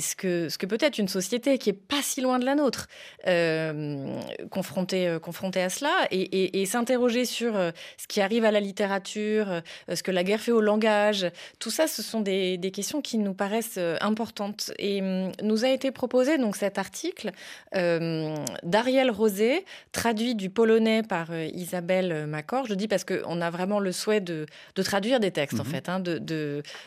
[0.00, 2.54] ce que, ce que peut être une société qui est pas si loin de la
[2.54, 2.88] nôtre,
[3.26, 4.18] euh,
[4.50, 8.60] confrontée, euh, confrontée à cela, et, et s'interroger sur euh, ce qui arrive à la
[8.60, 9.60] littérature,
[9.92, 11.26] ce que la guerre fait au langage,
[11.58, 14.72] tout ça, ce sont des, questions qui nous paraissent euh, importantes.
[14.78, 17.32] Et hum, nous a été proposé donc cet article
[17.74, 22.66] euh, d'Ariel Rosé, traduit du polonais par euh, Isabelle Macor.
[22.66, 24.46] Je dis parce qu'on a vraiment le souhait de,
[24.84, 25.70] traduire des textes, en mhm.
[25.70, 26.18] fait, hein, de,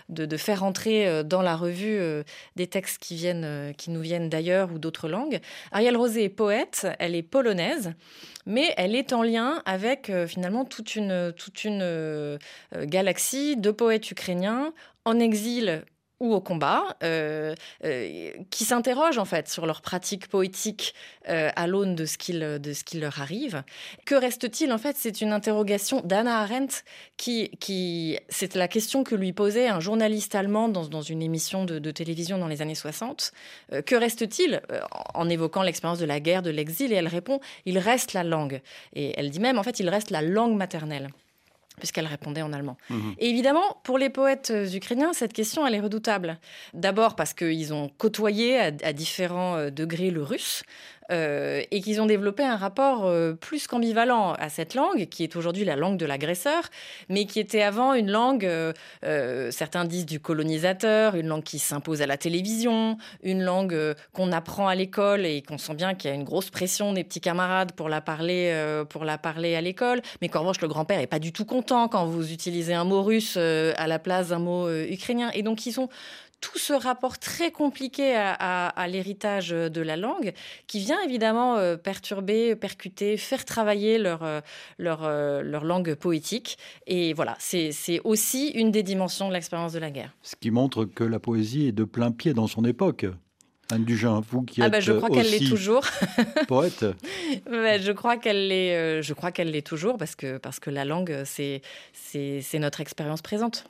[0.09, 1.99] de, faire entrer dans la revue
[2.55, 5.39] des textes qui, viennent, qui nous viennent d'ailleurs ou d'autres langues.
[5.71, 7.93] Ariel Rosé est poète, elle est polonaise
[8.49, 12.37] mais elle est en lien avec euh, finalement toute une, toute une euh,
[12.83, 14.58] galaxie de poètes ukrainiens
[15.05, 15.83] en exil
[16.19, 20.93] ou au combat, euh, euh, qui s'interrogent en fait sur leur pratique poétique
[21.29, 23.63] euh, à l'aune de ce qu'il qui leur arrive.
[24.05, 24.97] Que reste-t-il en fait?
[24.97, 26.83] C'est une interrogation d'Anna Arendt
[27.17, 31.79] qui c'est la question que lui posait un journaliste allemand dans, dans une émission de,
[31.79, 33.31] de, télévision dans les années 60.
[33.85, 34.61] que reste-t-il?
[35.13, 38.61] En évoquant l'expérience de la guerre, de l'exil Et elle répond il reste la langue.
[38.93, 41.09] Et elle dit même en fait il reste la langue maternelle
[41.79, 42.77] puisqu'elle répondait en allemand.
[42.89, 43.15] Mhm.
[43.17, 46.37] Et évidemment, pour les poètes euh, ukrainiens, cette question, elle est redoutable.
[46.73, 50.63] D'abord parce qu'ils ont côtoyé à, différents euh, degrés le russe,
[51.11, 55.65] euh, et qu'ils ont développé un rapport plus qu'ambivalent à cette langue, qui est aujourd'hui
[55.65, 56.63] la langue de l'agresseur,
[57.09, 58.49] mais qui était avant une langue,
[59.51, 64.67] certains disent du colonisateur, une langue qui s'impose à la télévision, une langue qu'on apprend
[64.67, 67.71] à l'école et qu'on sent bien qu'il y a une grosse pression des petits camarades
[67.73, 71.19] pour la parler, pour la parler à l'école, mais qu'en revanche le grand-père est pas
[71.19, 74.67] du tout content quand vous utilisez un mot russe euh, à la place d'un mot
[74.67, 75.31] euh, ukrainien.
[75.33, 75.89] Et donc, ils ont
[76.41, 80.33] tout ce rapport très compliqué à, l'héritage de la langue
[80.67, 84.41] qui vient évidemment euh, perturber, percuter, faire travailler leur,
[84.77, 85.09] leur,
[85.43, 86.57] leur langue poétique.
[86.87, 90.15] Et voilà, c'est aussi une des dimensions de l'expérience de la guerre.
[90.21, 93.05] Ce qui montre que la poésie est de plein pied dans son époque.
[93.71, 95.83] Anne Dugin, vous qui ah bah, je crois qu'elle l'est toujours.
[96.47, 96.85] poète.
[97.45, 98.75] je crois qu'elle l'est.
[98.75, 101.61] Euh, je crois qu'elle l'est toujours parce que parce que la langue c'est
[101.93, 103.65] c'est notre expérience présente.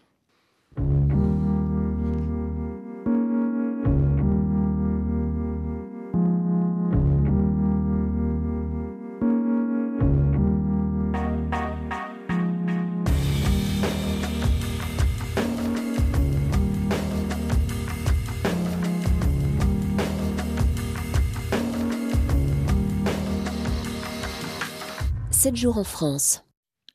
[25.49, 26.43] 7 jours en France.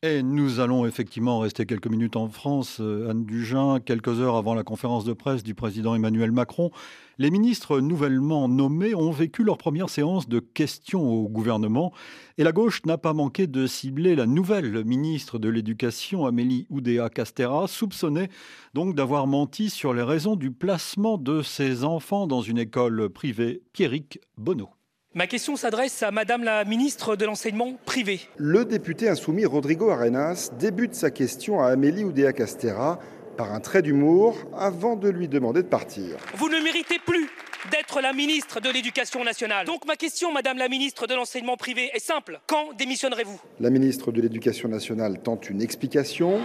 [0.04, 4.54] Et nous allons effectivement rester quelques minutes en France, euh, Anne Dugin, quelques heures avant
[4.54, 6.70] la conférence de presse du président Emmanuel Macron.
[7.18, 11.92] Les ministres nouvellement nommés ont vécu leur première séance de questions au gouvernement
[12.38, 17.66] et la gauche n'a pas manqué de cibler la nouvelle ministre de l'Éducation, Amélie Oudéa-Castera,
[17.66, 18.28] soupçonnée
[18.72, 23.62] donc d'avoir menti sur les raisons du placement de ses enfants dans une école privée.
[23.72, 24.68] Pierrick Bonneau.
[25.16, 28.18] Ma question s'adresse à Madame la ministre de l'Enseignement privé.
[28.36, 32.98] Le député insoumis Rodrigo Arenas débute sa question à Amélie Oudéa-Castera
[33.36, 36.16] par un trait d'humour avant de lui demander de partir.
[36.34, 37.30] Vous ne méritez plus
[37.70, 39.66] d'être la ministre de l'Éducation nationale.
[39.66, 42.40] Donc ma question, Madame la ministre de l'Enseignement privé, est simple.
[42.46, 43.40] Quand démissionnerez-vous?
[43.60, 46.40] La ministre de l'Éducation nationale tente une explication.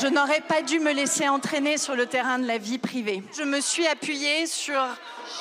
[0.00, 3.22] Je n'aurais pas dû me laisser entraîner sur le terrain de la vie privée.
[3.36, 4.80] Je me suis appuyée sur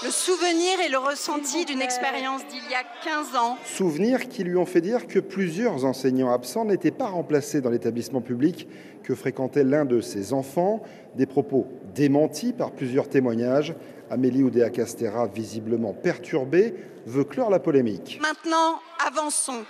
[0.04, 3.58] le souvenir et le ressenti d'une expérience d'il y a 15 ans.
[3.66, 8.22] Souvenirs qui lui ont fait dire que plusieurs enseignants absents n'étaient pas remplacés dans l'établissement
[8.22, 8.68] public
[9.04, 10.82] que fréquentait l'un de ses enfants.
[11.16, 13.76] Des propos démentis par plusieurs témoignages.
[14.12, 18.20] Amélie Oudéa-Castera, visiblement perturbée, veut clore la polémique.
[18.22, 19.64] Maintenant, avançons.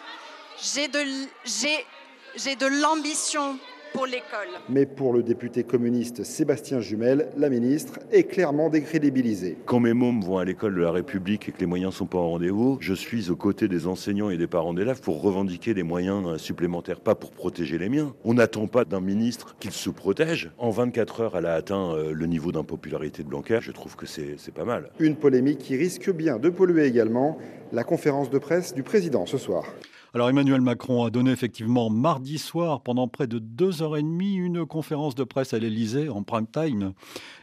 [0.60, 1.00] J'ai de,
[1.46, 3.60] j'ai de l'ambition
[3.94, 4.48] pour l'école.
[4.70, 9.58] Mais pour le député communiste Sébastien Jumel, la ministre est clairement décrédibilisée.
[9.66, 12.06] Quand mes mômes vont à l'école de la République et que les moyens ne sont
[12.06, 15.74] pas au rendez-vous, je suis aux côtés des enseignants et des parents d'élèves pour revendiquer
[15.74, 18.14] des moyens supplémentaires, pas pour protéger les miens.
[18.24, 20.52] On n'attend pas d'un ministre qu'il se protège.
[20.58, 23.60] En 24 heures, elle a atteint euh, le niveau d'impopularité de Blanquer.
[23.62, 24.90] Je trouve que c'est pas mal.
[25.00, 27.38] Une polémique qui risque bien de polluer également
[27.72, 29.66] la conférence de presse du président ce soir.
[30.14, 34.36] Alors Emmanuel Macron a donné effectivement mardi soir, pendant près de deux heures et demie,
[34.36, 36.92] une conférence de presse à l'Elysée en prime time.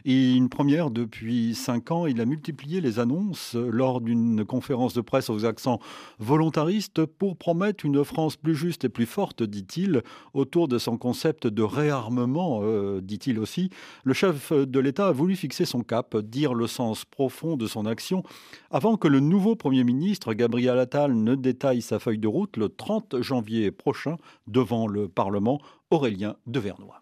[0.05, 5.01] Et une première depuis cinq ans, il a multiplié les annonces lors d'une conférence de
[5.01, 5.79] presse aux accents
[6.19, 10.03] volontaristes pour promettre une France plus juste et plus forte, dit-il,
[10.35, 13.71] autour de son concept de réarmement, euh, dit-il aussi.
[14.03, 17.87] Le chef de l'État a voulu fixer son cap, dire le sens profond de son
[17.87, 18.21] action,
[18.69, 22.69] avant que le nouveau Premier ministre, Gabriel Attal, ne détaille sa feuille de route le
[22.69, 24.17] 30 janvier prochain
[24.47, 25.59] devant le Parlement.
[25.89, 27.01] Aurélien Devernois.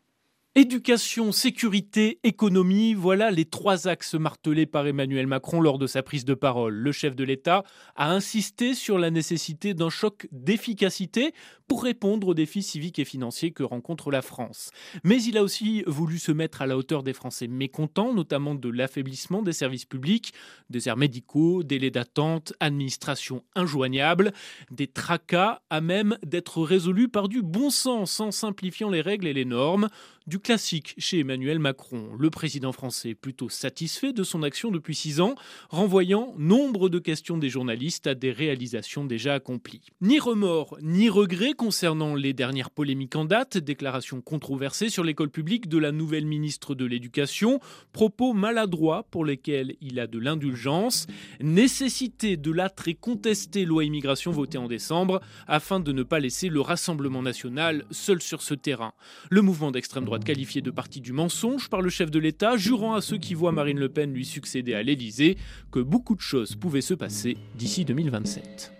[0.55, 6.25] Éducation, sécurité, économie, voilà les trois axes martelés par Emmanuel Macron lors de sa prise
[6.25, 6.73] de parole.
[6.73, 7.63] Le chef de l'État
[7.95, 11.33] a insisté sur la nécessité d'un choc d'efficacité
[11.67, 14.71] pour répondre aux défis civiques et financiers que rencontre la France.
[15.03, 18.69] Mais il a aussi voulu se mettre à la hauteur des Français mécontents, notamment de
[18.69, 20.33] l'affaiblissement des services publics,
[20.69, 24.31] déserts médicaux, délais d'attente, administration injoignable,
[24.71, 29.33] des tracas à même d'être résolus par du bon sens en simplifiant les règles et
[29.33, 29.89] les normes
[30.27, 35.21] du classique chez Emmanuel Macron, le président français plutôt satisfait de son action depuis six
[35.21, 35.35] ans,
[35.69, 39.85] renvoyant nombre de questions des journalistes à des réalisations déjà accomplies.
[40.01, 45.67] Ni remords, ni regrets concernant les dernières polémiques en date, déclarations controversées sur l'école publique
[45.67, 47.59] de la nouvelle ministre de l'Éducation,
[47.91, 51.07] propos maladroits pour lesquels il a de l'indulgence,
[51.41, 56.47] nécessité de la très contestée loi immigration votée en décembre afin de ne pas laisser
[56.47, 58.93] le Rassemblement national seul sur ce terrain.
[59.29, 62.93] Le mouvement d'extrême droite qualifié de parti du mensonge par le chef de l'État, jurant
[62.93, 65.37] à ceux qui voient Marine Le Pen lui succéder à l'Élysée
[65.71, 68.73] que beaucoup de choses pouvaient se passer d'ici 2027.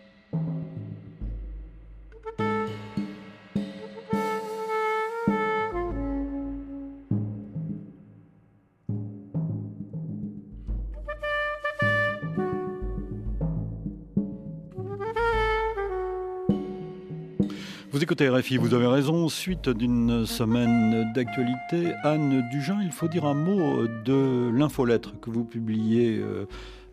[17.97, 19.27] Vous écoutez RFI, vous avez raison.
[19.27, 25.43] Suite d'une semaine d'actualité, Anne Dugin, il faut dire un mot de l'infolettre que vous
[25.43, 26.45] publiez euh,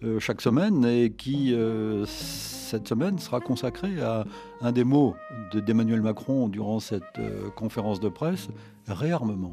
[0.03, 4.25] euh, chaque semaine et qui, euh, cette semaine, sera consacrée à
[4.63, 5.15] un des mots
[5.53, 7.21] d'Emmanuel Macron durant cette
[7.55, 8.49] conférence de presse,
[8.89, 9.53] réarmement.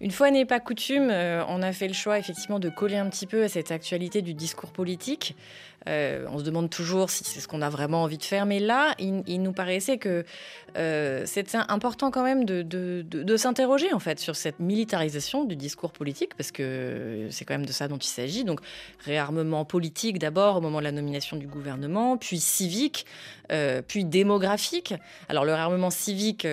[0.00, 1.08] Une fois n'est pas coutume,
[1.48, 4.34] on a fait le choix effectivement de coller un petit peu à cette actualité du
[4.34, 5.36] discours politique.
[5.88, 8.58] Euh, on se demande toujours si c'est ce qu'on a vraiment envie de faire, mais
[8.58, 10.24] là, il, nous paraissait que
[10.76, 16.34] euh, c'était important quand même de, s'interroger en fait sur cette militarisation du discours politique,
[16.36, 18.44] parce que c'est quand même de ça dont il s'agit.
[18.44, 18.60] Donc
[19.04, 23.06] réarmement politique d'abord au moment de la nomination du gouvernement, puis civique,
[23.52, 24.94] euh, puis démographique.
[25.28, 26.46] Alors le réarmement civique,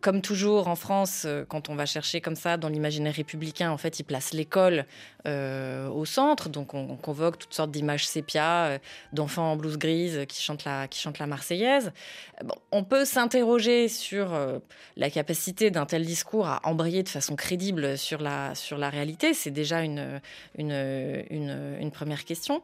[0.00, 3.70] comme toujours en France, quand on va chercher comme ça dans l'imaginaire républicain.
[3.70, 4.86] En fait, il place l'école
[5.26, 6.48] euh, au centre.
[6.48, 8.78] Donc, on, convoque toutes sortes d'images sépia, euh,
[9.12, 11.90] d'enfants en blouse grise qui chantent la, qui chantent la Marseillaise.
[12.70, 14.58] On peut s'interroger sur euh,
[14.96, 19.34] la capacité d'un tel discours à embrayer de façon crédible sur la, sur la réalité.
[19.34, 20.20] C'est déjà une,
[20.58, 20.70] une,
[21.80, 22.62] une, première question.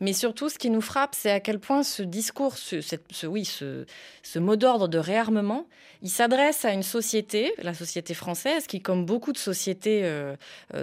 [0.00, 3.46] Mais surtout, ce qui nous frappe, c'est à quel point ce discours, ce, ce oui,
[3.46, 3.86] ce,
[4.22, 5.66] ce mot d'ordre de réarmement,
[6.02, 10.02] il s'adresse à une société, la société française, qui, comme beaucoup de sociétés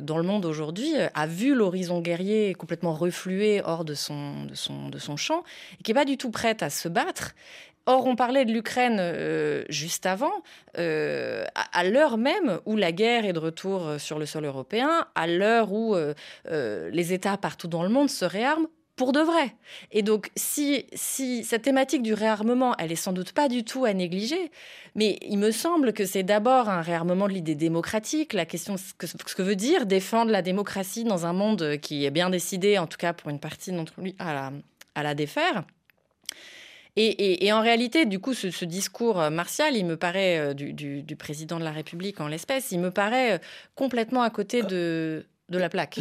[0.01, 4.89] dans le monde aujourd'hui, a vu l'horizon guerrier complètement reflué hors de son, de son,
[4.89, 5.43] de son champ
[5.79, 7.33] et qui n'est pas du tout prête à se battre.
[7.85, 10.43] Or, on parlait de l'Ukraine euh, juste avant,
[10.77, 15.07] euh, à, l'heure même où la guerre est de retour euh, sur le sol européen,
[15.15, 15.95] à l'heure où
[16.45, 18.67] les États partout dans le monde se réarment
[18.99, 19.55] pour de vrai.
[19.93, 23.85] Et donc, si, si cette thématique du réarmement, elle est sans doute pas du tout
[23.85, 24.51] à négliger,
[24.93, 28.79] mais il me semble que c'est d'abord un réarmement de l'idée démocratique, la question de
[28.79, 32.29] ce que, ce que veut dire défendre la démocratie dans un monde qui est bien
[32.29, 34.51] décidé, en tout cas pour une partie d'entre lui, à la,
[34.95, 35.63] à la défaire.
[36.97, 40.73] Et, et, en réalité, du coup, ce, ce, discours martial, il me paraît, euh, du,
[40.73, 43.37] du, du président de la République en l'espèce, il me paraît euh,
[43.75, 45.25] complètement à côté de,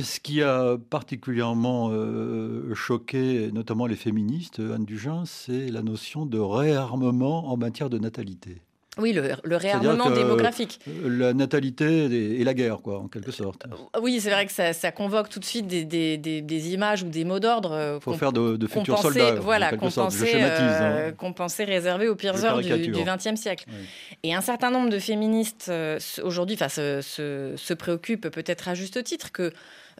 [0.03, 6.39] Ce qui a particulièrement euh, choqué notamment les féministes, Anne Dugin, c'est la notion de
[6.39, 8.63] réarmement en matière de natalité.
[8.99, 10.81] Oui, le, réarmement démographique.
[11.05, 12.07] La natalité
[12.41, 13.65] et la guerre, quoi, en quelque sorte.
[13.67, 17.41] Euh, oui, c'est vrai que ça, convoque tout de suite des, images ou des mots
[17.41, 17.71] d'ordre.
[17.73, 19.37] Il euh, faut faire de, futurs soldats.
[19.37, 21.65] Voilà, compenser, euh, hein.
[21.67, 23.67] réservé aux pires heures du XXe siècle.
[24.23, 25.71] Et un certain nombre de féministes
[26.23, 29.51] aujourd'hui se, se, se préoccupent peut-être à juste titre que euh,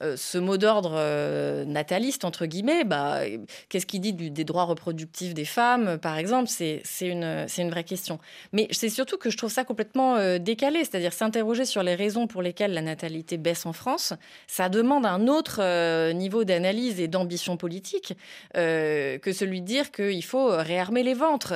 [0.01, 3.21] ce mot d'ordre euh, nataliste, entre guillemets, bah,
[3.69, 6.49] qu'est-ce qu'il dit des droits reproductifs des femmes, par exemple?
[6.49, 8.19] C'est une, une vraie question.
[8.53, 12.27] Mais c'est surtout que je trouve ça complètement euh, décalé, c'est-à-dire s'interroger sur les raisons
[12.27, 14.13] pour lesquelles la natalité baisse en France,
[14.47, 18.15] ça demande un autre niveau d'analyse et d'ambition politique
[18.55, 21.55] que celui de dire qu'il faut réarmer les ventres.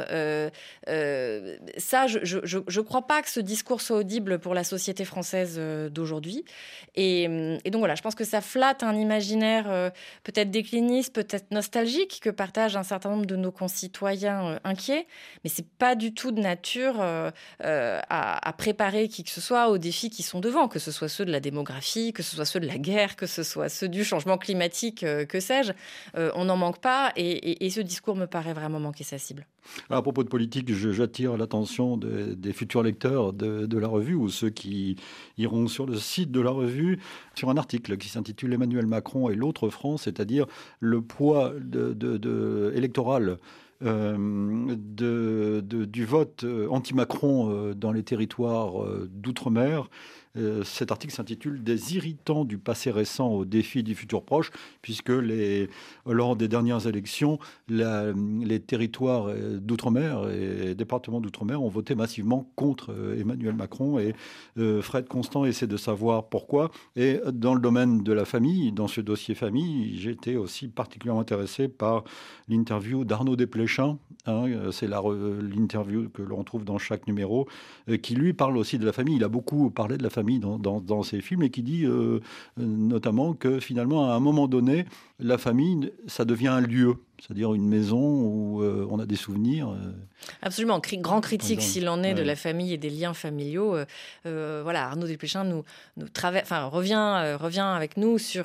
[0.86, 6.44] ça, je ne crois pas que ce discours soit audible pour la société française d'aujourd'hui.
[6.94, 7.24] Et,
[7.64, 9.90] et donc voilà, je pense que ça flatte un imaginaire euh,
[10.24, 15.06] peut-être décliniste, peut-être nostalgique que partagent un certain nombre de nos concitoyens euh, inquiets,
[15.44, 17.30] mais c'est pas du tout de nature euh,
[17.60, 21.26] à, préparer qui que ce soit aux défis qui sont devant, que ce soit ceux
[21.26, 24.02] de la démographie, que ce soit ceux de la guerre, que ce soit ceux du
[24.02, 25.72] changement climatique, que sais-je.
[26.14, 29.46] on n'en manque pas et, ce discours me paraît vraiment manquer sa cible.
[29.90, 34.96] À propos de politique, j'attire l'attention des, futurs lecteurs de, la revue ou ceux qui
[35.38, 36.98] iront sur le site de la revue
[37.34, 40.46] sur un article qui s'intitule intitule Emmanuel Macron et l'autre France, c'est-à-dire
[40.80, 41.52] le poids
[42.74, 43.38] électoral
[43.84, 48.74] euh, du vote euh, anti-Macron euh, dans les territoires
[49.10, 49.90] d'outre-mer
[50.38, 55.12] euh, cet article s'intitule Des irritants du passé récent aux défis du futur proche, puisque
[56.06, 62.92] lors des dernières élections, les territoires euh, d'outre-mer et départements d'outre-mer ont voté massivement contre
[62.92, 63.98] euh, Emmanuel Macron.
[63.98, 64.14] Et
[64.80, 66.70] Fred Constant essaie de savoir pourquoi.
[66.96, 71.68] Et dans le domaine de la famille, dans ce dossier famille, été aussi particulièrement intéressé
[71.68, 72.04] par
[72.48, 73.98] l'interview d'Arnaud Desplechin.
[74.26, 77.48] Hein, C'est l'interview que l'on trouve dans chaque numéro,
[78.02, 79.16] qui lui parle aussi de la famille.
[79.16, 82.20] Il a beaucoup parlé de la famille dans, dans, ces films et qui dit euh,
[82.56, 84.86] notamment que finalement, à un moment donné,
[85.18, 89.70] la famille, ça devient un lieu, c'est-à-dire une maison où euh, on a des souvenirs.
[89.70, 89.92] Euh.
[90.42, 93.76] Absolument, grand critique s'il en est de la famille et des liens familiaux.
[94.24, 95.64] voilà, Arnaud Desplechin nous,
[95.96, 98.44] nous enfin, revient, revient avec nous sur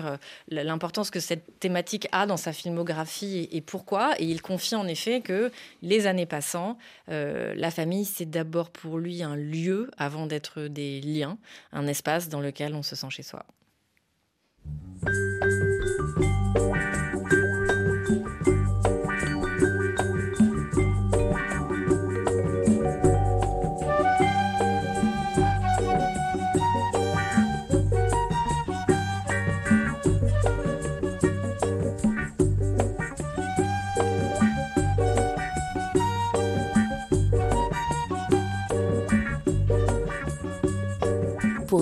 [0.50, 4.14] l'importance que cette thématique a dans sa filmographie et, pourquoi.
[4.20, 5.52] Et il confie en effet que
[5.82, 11.38] les années passant, la famille, c'est d'abord pour lui un lieu avant d'être des liens,
[11.72, 13.44] un espace dans lequel on se sent chez soi.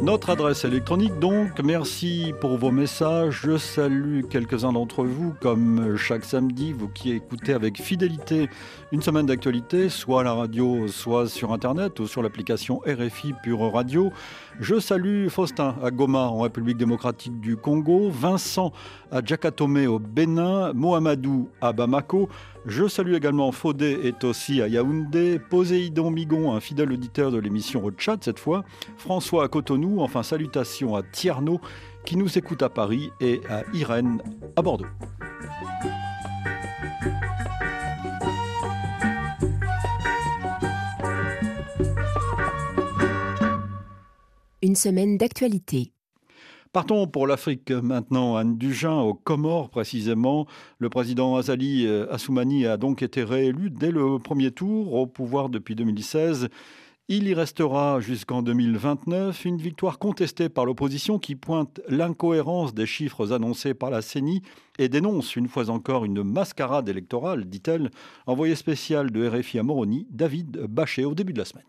[0.00, 3.40] Notre adresse électronique donc, merci pour vos messages.
[3.42, 8.48] Je salue quelques-uns d'entre vous, comme chaque samedi, vous qui écoutez avec fidélité
[8.92, 13.72] une semaine d'actualité, soit à la radio, soit sur Internet ou sur l'application RFI Pure
[13.72, 14.12] Radio.
[14.60, 18.72] Je salue Faustin à Goma en République démocratique du Congo, Vincent
[19.10, 22.28] à Djakatome au Bénin, Mohamedou à Bamako.
[22.68, 27.90] Je salue également Fodé et Tossi à Yaoundé, Poséidon Migon, un fidèle auditeur de l'émission
[27.92, 28.62] Tchad cette fois,
[28.98, 31.62] François à Cotonou, enfin salutations à Tierno
[32.04, 34.22] qui nous écoute à Paris et à Irène
[34.54, 34.84] à Bordeaux.
[44.60, 45.92] Une semaine d'actualité.
[46.78, 50.46] Partons pour l'Afrique maintenant, Anne Dugin, aux Comores précisément.
[50.78, 55.48] Le président Azali euh, Assoumani a donc été réélu dès le premier tour au pouvoir
[55.48, 56.48] depuis 2016.
[57.08, 63.32] Il y restera jusqu'en 2029, une victoire contestée par l'opposition qui pointe l'incohérence des chiffres
[63.32, 64.42] annoncés par la CENI
[64.78, 67.90] et dénonce une fois encore une mascarade électorale, dit-elle.
[68.28, 71.64] Envoyé spécial de RFI à Moroni, David Bachet au début de la semaine.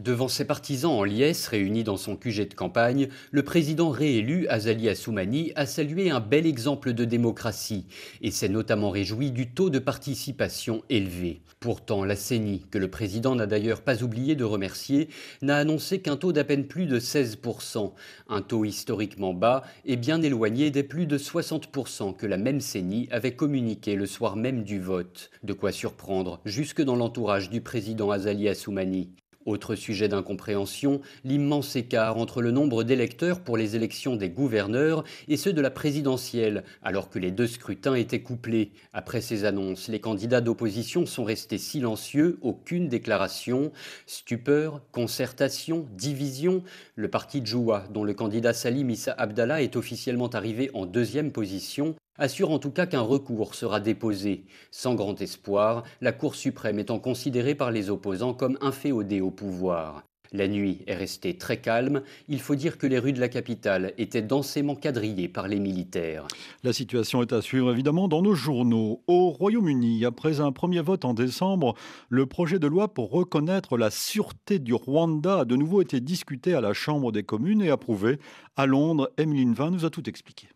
[0.00, 4.88] Devant ses partisans en liesse réunis dans son QG de campagne, le président réélu Azali
[4.88, 7.86] Assoumani a salué un bel exemple de démocratie
[8.20, 11.42] et s'est notamment réjoui du taux de participation élevé.
[11.60, 15.10] Pourtant, la CENI, que le président n'a d'ailleurs pas oublié de remercier,
[15.42, 17.92] n'a annoncé qu'un taux d'à peine plus de 16%,
[18.28, 23.06] un taux historiquement bas et bien éloigné des plus de 60% que la même CENI
[23.12, 25.30] avait communiqué le soir même du vote.
[25.44, 29.12] De quoi surprendre jusque dans l'entourage du président Azali Assoumani.
[29.46, 35.36] Autre sujet d'incompréhension, l'immense écart entre le nombre d'électeurs pour les élections des gouverneurs et
[35.36, 38.72] ceux de la présidentielle, alors que les deux scrutins étaient couplés.
[38.92, 43.70] Après ces annonces, les candidats d'opposition sont restés silencieux, aucune déclaration.
[44.06, 46.62] Stupeur, concertation, division.
[46.94, 51.94] Le parti Djoua, dont le candidat Salim Issa Abdallah est officiellement arrivé en deuxième position,
[52.16, 54.44] assure en tout cas qu'un recours sera déposé.
[54.70, 60.04] Sans grand espoir, la Cour suprême étant considérée par les opposants comme inféodée au pouvoir.
[60.34, 62.02] La nuit est restée très calme.
[62.28, 66.26] Il faut dire que les rues de la capitale étaient densément quadrillées par les militaires.
[66.64, 69.00] La situation est à suivre évidemment dans nos journaux.
[69.06, 71.74] Au Royaume-Uni, après un premier vote en décembre,
[72.08, 76.54] le projet de loi pour reconnaître la sûreté du Rwanda a de nouveau été discuté
[76.54, 78.18] à la Chambre des communes et approuvé.
[78.56, 80.48] À Londres, Emeline Vin nous a tout expliqué.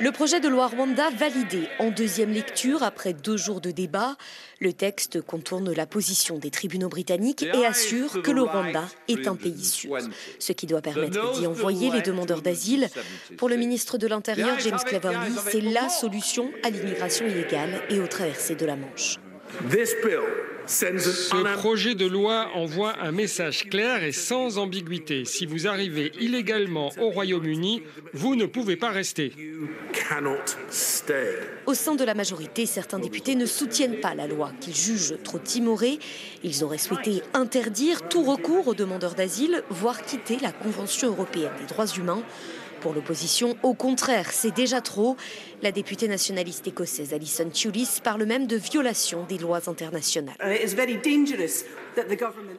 [0.00, 4.16] Le projet de loi Rwanda validé en deuxième lecture après deux jours de débat.
[4.60, 9.36] Le texte contourne la position des tribunaux britanniques et assure que le Rwanda est un
[9.36, 9.98] pays sûr,
[10.38, 12.88] ce qui doit permettre d'y envoyer les demandeurs d'asile.
[13.36, 18.06] Pour le ministre de l'Intérieur, James Cleverly, c'est la solution à l'immigration illégale et aux
[18.06, 19.18] traversées de la Manche.
[20.66, 25.24] Ce projet de loi envoie un message clair et sans ambiguïté.
[25.24, 29.32] Si vous arrivez illégalement au Royaume-Uni, vous ne pouvez pas rester.
[31.66, 35.38] Au sein de la majorité, certains députés ne soutiennent pas la loi, qu'ils jugent trop
[35.38, 35.98] timorée.
[36.42, 41.66] Ils auraient souhaité interdire tout recours aux demandeurs d'asile, voire quitter la Convention européenne des
[41.66, 42.22] droits humains.
[42.86, 45.16] Pour l'opposition, au contraire, c'est déjà trop.
[45.60, 50.36] La députée nationaliste écossaise Alison Tulis parle même de violation des lois internationales.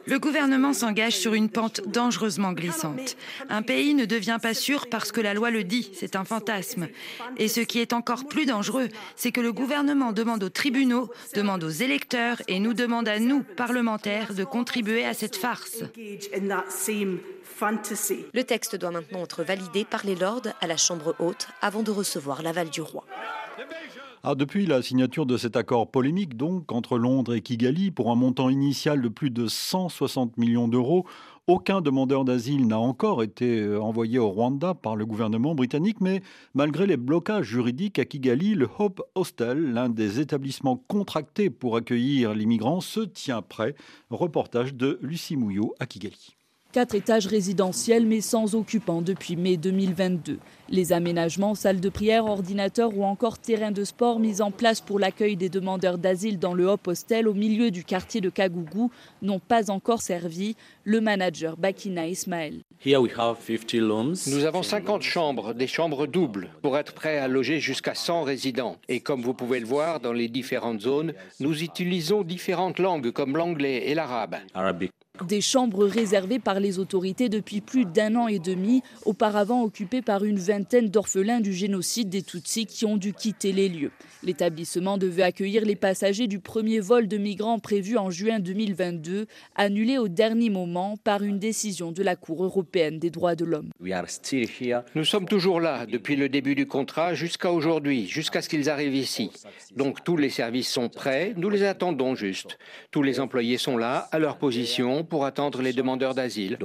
[0.06, 3.16] Le gouvernement s'engage sur une pente dangereusement glissante.
[3.48, 6.88] Un pays ne devient pas sûr parce que la loi le dit, c'est un fantasme.
[7.38, 11.64] Et ce qui est encore plus dangereux, c'est que le gouvernement demande aux tribunaux, demande
[11.64, 15.84] aux électeurs et nous demande à nous, parlementaires, de contribuer à cette farce.
[18.34, 21.90] Le texte doit maintenant être validé par les lords à la Chambre haute avant de
[21.90, 23.04] recevoir l'aval du roi.
[24.24, 28.16] Ah, depuis la signature de cet accord polémique donc entre Londres et Kigali pour un
[28.16, 31.06] montant initial de plus de 160 millions d'euros,
[31.46, 36.20] aucun demandeur d'asile n'a encore été euh, envoyé au Rwanda par le gouvernement britannique, mais
[36.52, 42.34] malgré les blocages juridiques à Kigali, le Hope Hostel, l'un des établissements contractés pour accueillir
[42.34, 43.74] les migrants, se tient prêt.
[44.10, 46.37] Reportage de Lucie Mouillot à Kigali.
[46.70, 50.38] Quatre étages résidentiels mais sans occupants depuis mai 2022.
[50.68, 54.98] Les aménagements, salles de prière, ordinateurs ou encore terrains de sport mis en place pour
[54.98, 58.90] l'accueil des demandeurs d'asile dans le Hop Hostel au milieu du quartier de Kagougou
[59.22, 60.56] n'ont pas encore servi.
[60.84, 62.60] Le manager Bakina Ismaël.
[62.84, 68.76] Nous avons 50 chambres, des chambres doubles, pour être prêts à loger jusqu'à 100 résidents.
[68.88, 73.38] Et comme vous pouvez le voir dans les différentes zones, nous utilisons différentes langues comme
[73.38, 74.36] l'anglais et l'arabe.
[75.26, 80.24] Des chambres réservées par les autorités depuis plus d'un an et demi, auparavant occupées par
[80.24, 83.90] une vingtaine d'orphelins du génocide des Tutsis qui ont dû quitter les lieux.
[84.22, 89.98] L'établissement devait accueillir les passagers du premier vol de migrants prévu en juin 2022, annulé
[89.98, 93.70] au dernier moment par une décision de la Cour européenne des droits de l'homme.
[94.94, 98.94] Nous sommes toujours là depuis le début du contrat jusqu'à aujourd'hui, jusqu'à ce qu'ils arrivent
[98.94, 99.30] ici.
[99.76, 102.58] Donc tous les services sont prêts, nous les attendons juste.
[102.90, 106.58] Tous les employés sont là, à leur position, pour attendre les demandeurs d'asile.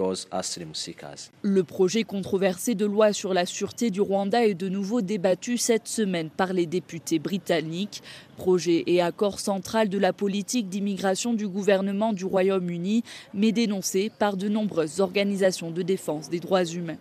[1.42, 5.88] Le projet controversé de loi sur la sûreté du Rwanda est de nouveau débattu cette
[5.88, 8.04] semaine par les députés britanniques.
[8.38, 14.38] Projet et accord central de la politique d'immigration du gouvernement du Royaume-Uni, mais dénoncé par
[14.38, 16.98] de nombreuses organisations de défense des droits humains.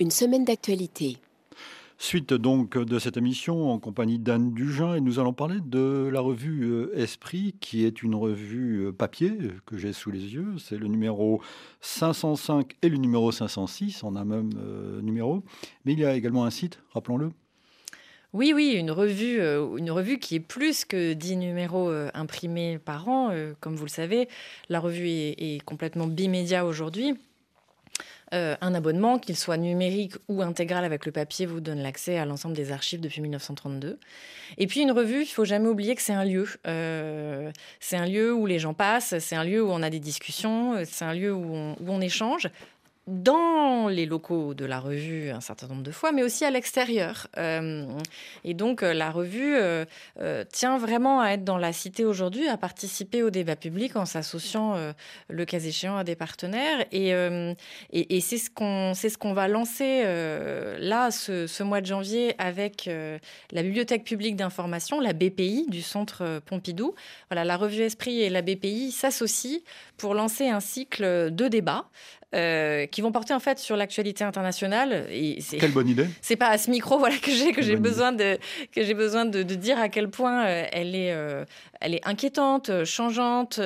[0.00, 1.18] Une semaine d'actualité.
[1.98, 6.18] Suite donc de cette émission en compagnie d'Anne Dugin et nous allons parler de la
[6.18, 10.54] revue euh, Esprit qui est une revue euh, papier euh, que j'ai sous les yeux.
[10.58, 11.40] C'est le numéro
[11.80, 14.50] 505 et le numéro 506 en un même
[15.00, 15.44] numéro.
[15.84, 17.30] Mais il y a également un site, rappelons-le.
[18.32, 19.38] Oui, oui, une revue,
[19.78, 23.32] une revue qui est plus que 10 numéros imprimés par an.
[23.60, 24.28] comme vous le savez,
[24.68, 27.14] la revue est, est complètement bimédia aujourd'hui.
[28.34, 32.24] Euh, un abonnement, qu'il soit numérique ou intégral avec le papier, vous donne l'accès à
[32.24, 33.98] l'ensemble des archives depuis 1932.
[34.58, 36.48] Et puis une revue, il faut jamais oublier que c'est un lieu.
[36.66, 40.00] Euh, c'est un lieu où les gens passent, c'est un lieu où on a des
[40.00, 42.48] discussions, c'est un lieu où on échange
[43.06, 47.26] dans les locaux de la revue un certain nombre de fois, mais aussi à l'extérieur.
[47.36, 47.84] Euh,
[48.44, 49.84] et donc euh, la revue euh,
[50.50, 54.76] tient vraiment à être dans la cité aujourd'hui, à participer au débat public en s'associant
[55.28, 56.84] le cas échéant à des partenaires.
[56.92, 57.10] Et,
[58.20, 62.88] c'est ce qu'on ce qu'on va lancer là ce, ce, mois de janvier avec
[63.52, 66.94] la Bibliothèque publique d'information, la BPI du Centre Pompidou.
[67.30, 69.60] Voilà, la revue Esprit et la BPI s'associent
[69.98, 71.86] pour lancer un cycle de débats
[72.34, 75.06] euh, qui vont porter en fait sur l'actualité internationale.
[75.10, 78.12] Et Quelle bonne idée C'est pas à ce micro voilà que j'ai que j'ai besoin
[78.12, 78.38] de
[78.72, 81.44] que j'ai besoin de, dire à quel point euh, elle est euh,
[81.80, 83.60] elle est inquiétante, changeante,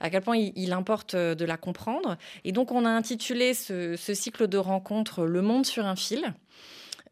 [0.00, 2.16] à quel point il, importe de la comprendre.
[2.44, 6.34] Et donc on a intitulé ce, ce cycle de rencontres Le Monde sur un fil.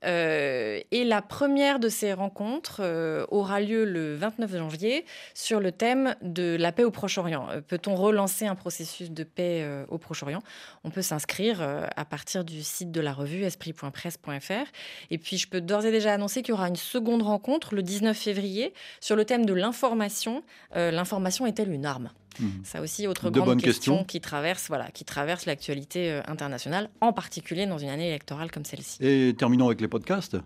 [0.04, 5.72] Euh, et la première de ces rencontres euh, aura lieu le 29 janvier sur le
[5.72, 7.48] thème de la paix au Proche-Orient.
[7.50, 10.42] Euh, peut-on relancer un processus de paix au Proche-Orient?
[10.84, 14.70] On peut s'inscrire à partir du site de la revue esprit.presse.fr.
[15.10, 17.82] Et puis, je peux d'ores et déjà annoncer qu'il y aura une seconde rencontre le
[17.82, 20.42] 19 février sur le thème de l'information.
[20.74, 22.10] L'information est-elle une arme?
[22.40, 22.62] Mhm.
[22.64, 27.66] Ça aussi, autre grande question qui traverse, voilà, qui traverse l'actualité euh, internationale, en particulier
[27.66, 28.98] dans une année électorale comme celle-ci.
[29.00, 30.36] Et terminons avec les podcasts.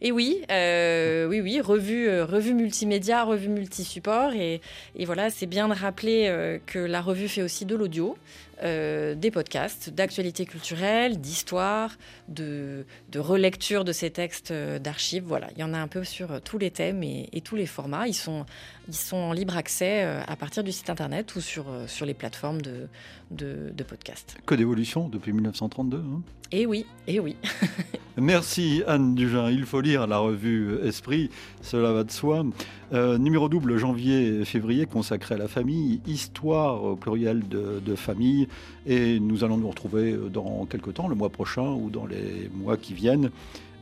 [0.00, 4.32] Et oui, euh, oui, oui, revue, euh, revue multimédia, revue multisupport.
[4.34, 4.60] Et,
[4.94, 8.16] et voilà, c'est bien de rappeler que la revue fait aussi de l'audio.
[8.62, 11.98] Des podcasts d'actualité culturelle, d'histoire,
[12.28, 15.24] de, relecture de ces textes d'archives.
[15.26, 18.06] Voilà, il y en a un peu sur tous les thèmes et, tous les formats.
[18.06, 18.46] Ils sont,
[18.88, 22.62] ils sont en libre accès à partir du site internet ou sur, sur les plateformes
[22.62, 22.88] de,
[23.30, 24.36] de, podcasts.
[24.46, 25.96] Que d'évolution depuis 1932.
[25.96, 26.22] Hein
[26.52, 27.34] et eh oui, et eh oui.
[28.16, 29.50] Merci Anne Dugin.
[29.50, 31.28] Il faut lire la revue Esprit,
[31.60, 32.44] cela va de soi.
[32.92, 38.46] numéro double janvier-février consacré à la famille, histoire au pluriel de, de famille
[38.86, 42.50] et nous allons nous retrouver euh, dans quelques temps, le mois prochain ou dans les
[42.54, 43.30] mois qui viennent.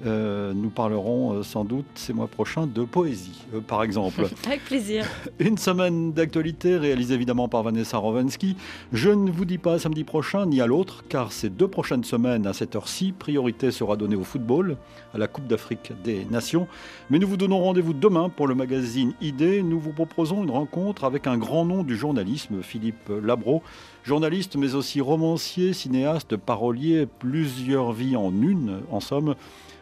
[0.05, 4.27] Euh, nous parlerons euh, sans doute ces mois prochains de poésie, par exemple.
[4.47, 5.07] Avec plaisir.
[5.39, 8.57] Une semaine d'actualité réalisée évidemment par Vanessa Rovensky.
[8.93, 12.47] Je ne vous dis pas samedi prochain ni à l'autre, car ces deux prochaines semaines,
[12.47, 14.77] à cette heure-ci, priorité sera donnée au football,
[15.15, 16.67] à la Coupe d'Afrique des Nations.
[17.09, 19.65] Mais nous vous donnons rendez-vous demain pour le magazine ID.
[19.65, 23.63] Nous vous proposons une rencontre avec un grand nom du journalisme, Philippe Labro.
[24.03, 29.35] Journaliste, mais aussi romancier, cinéaste, parolier, plusieurs vies en une, en somme.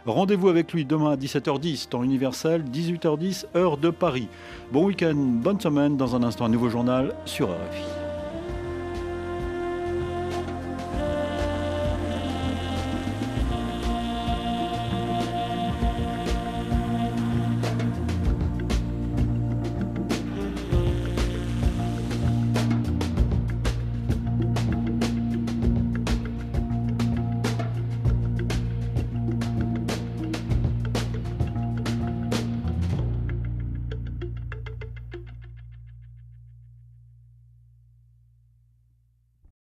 [0.06, 4.28] Rendez-vous avec lui demain à 17h10, temps universel, 18h10, heure de Paris.
[4.72, 5.96] Bon week-end, bonne semaine.
[5.96, 8.01] Dans un instant, un nouveau journal sur RFI.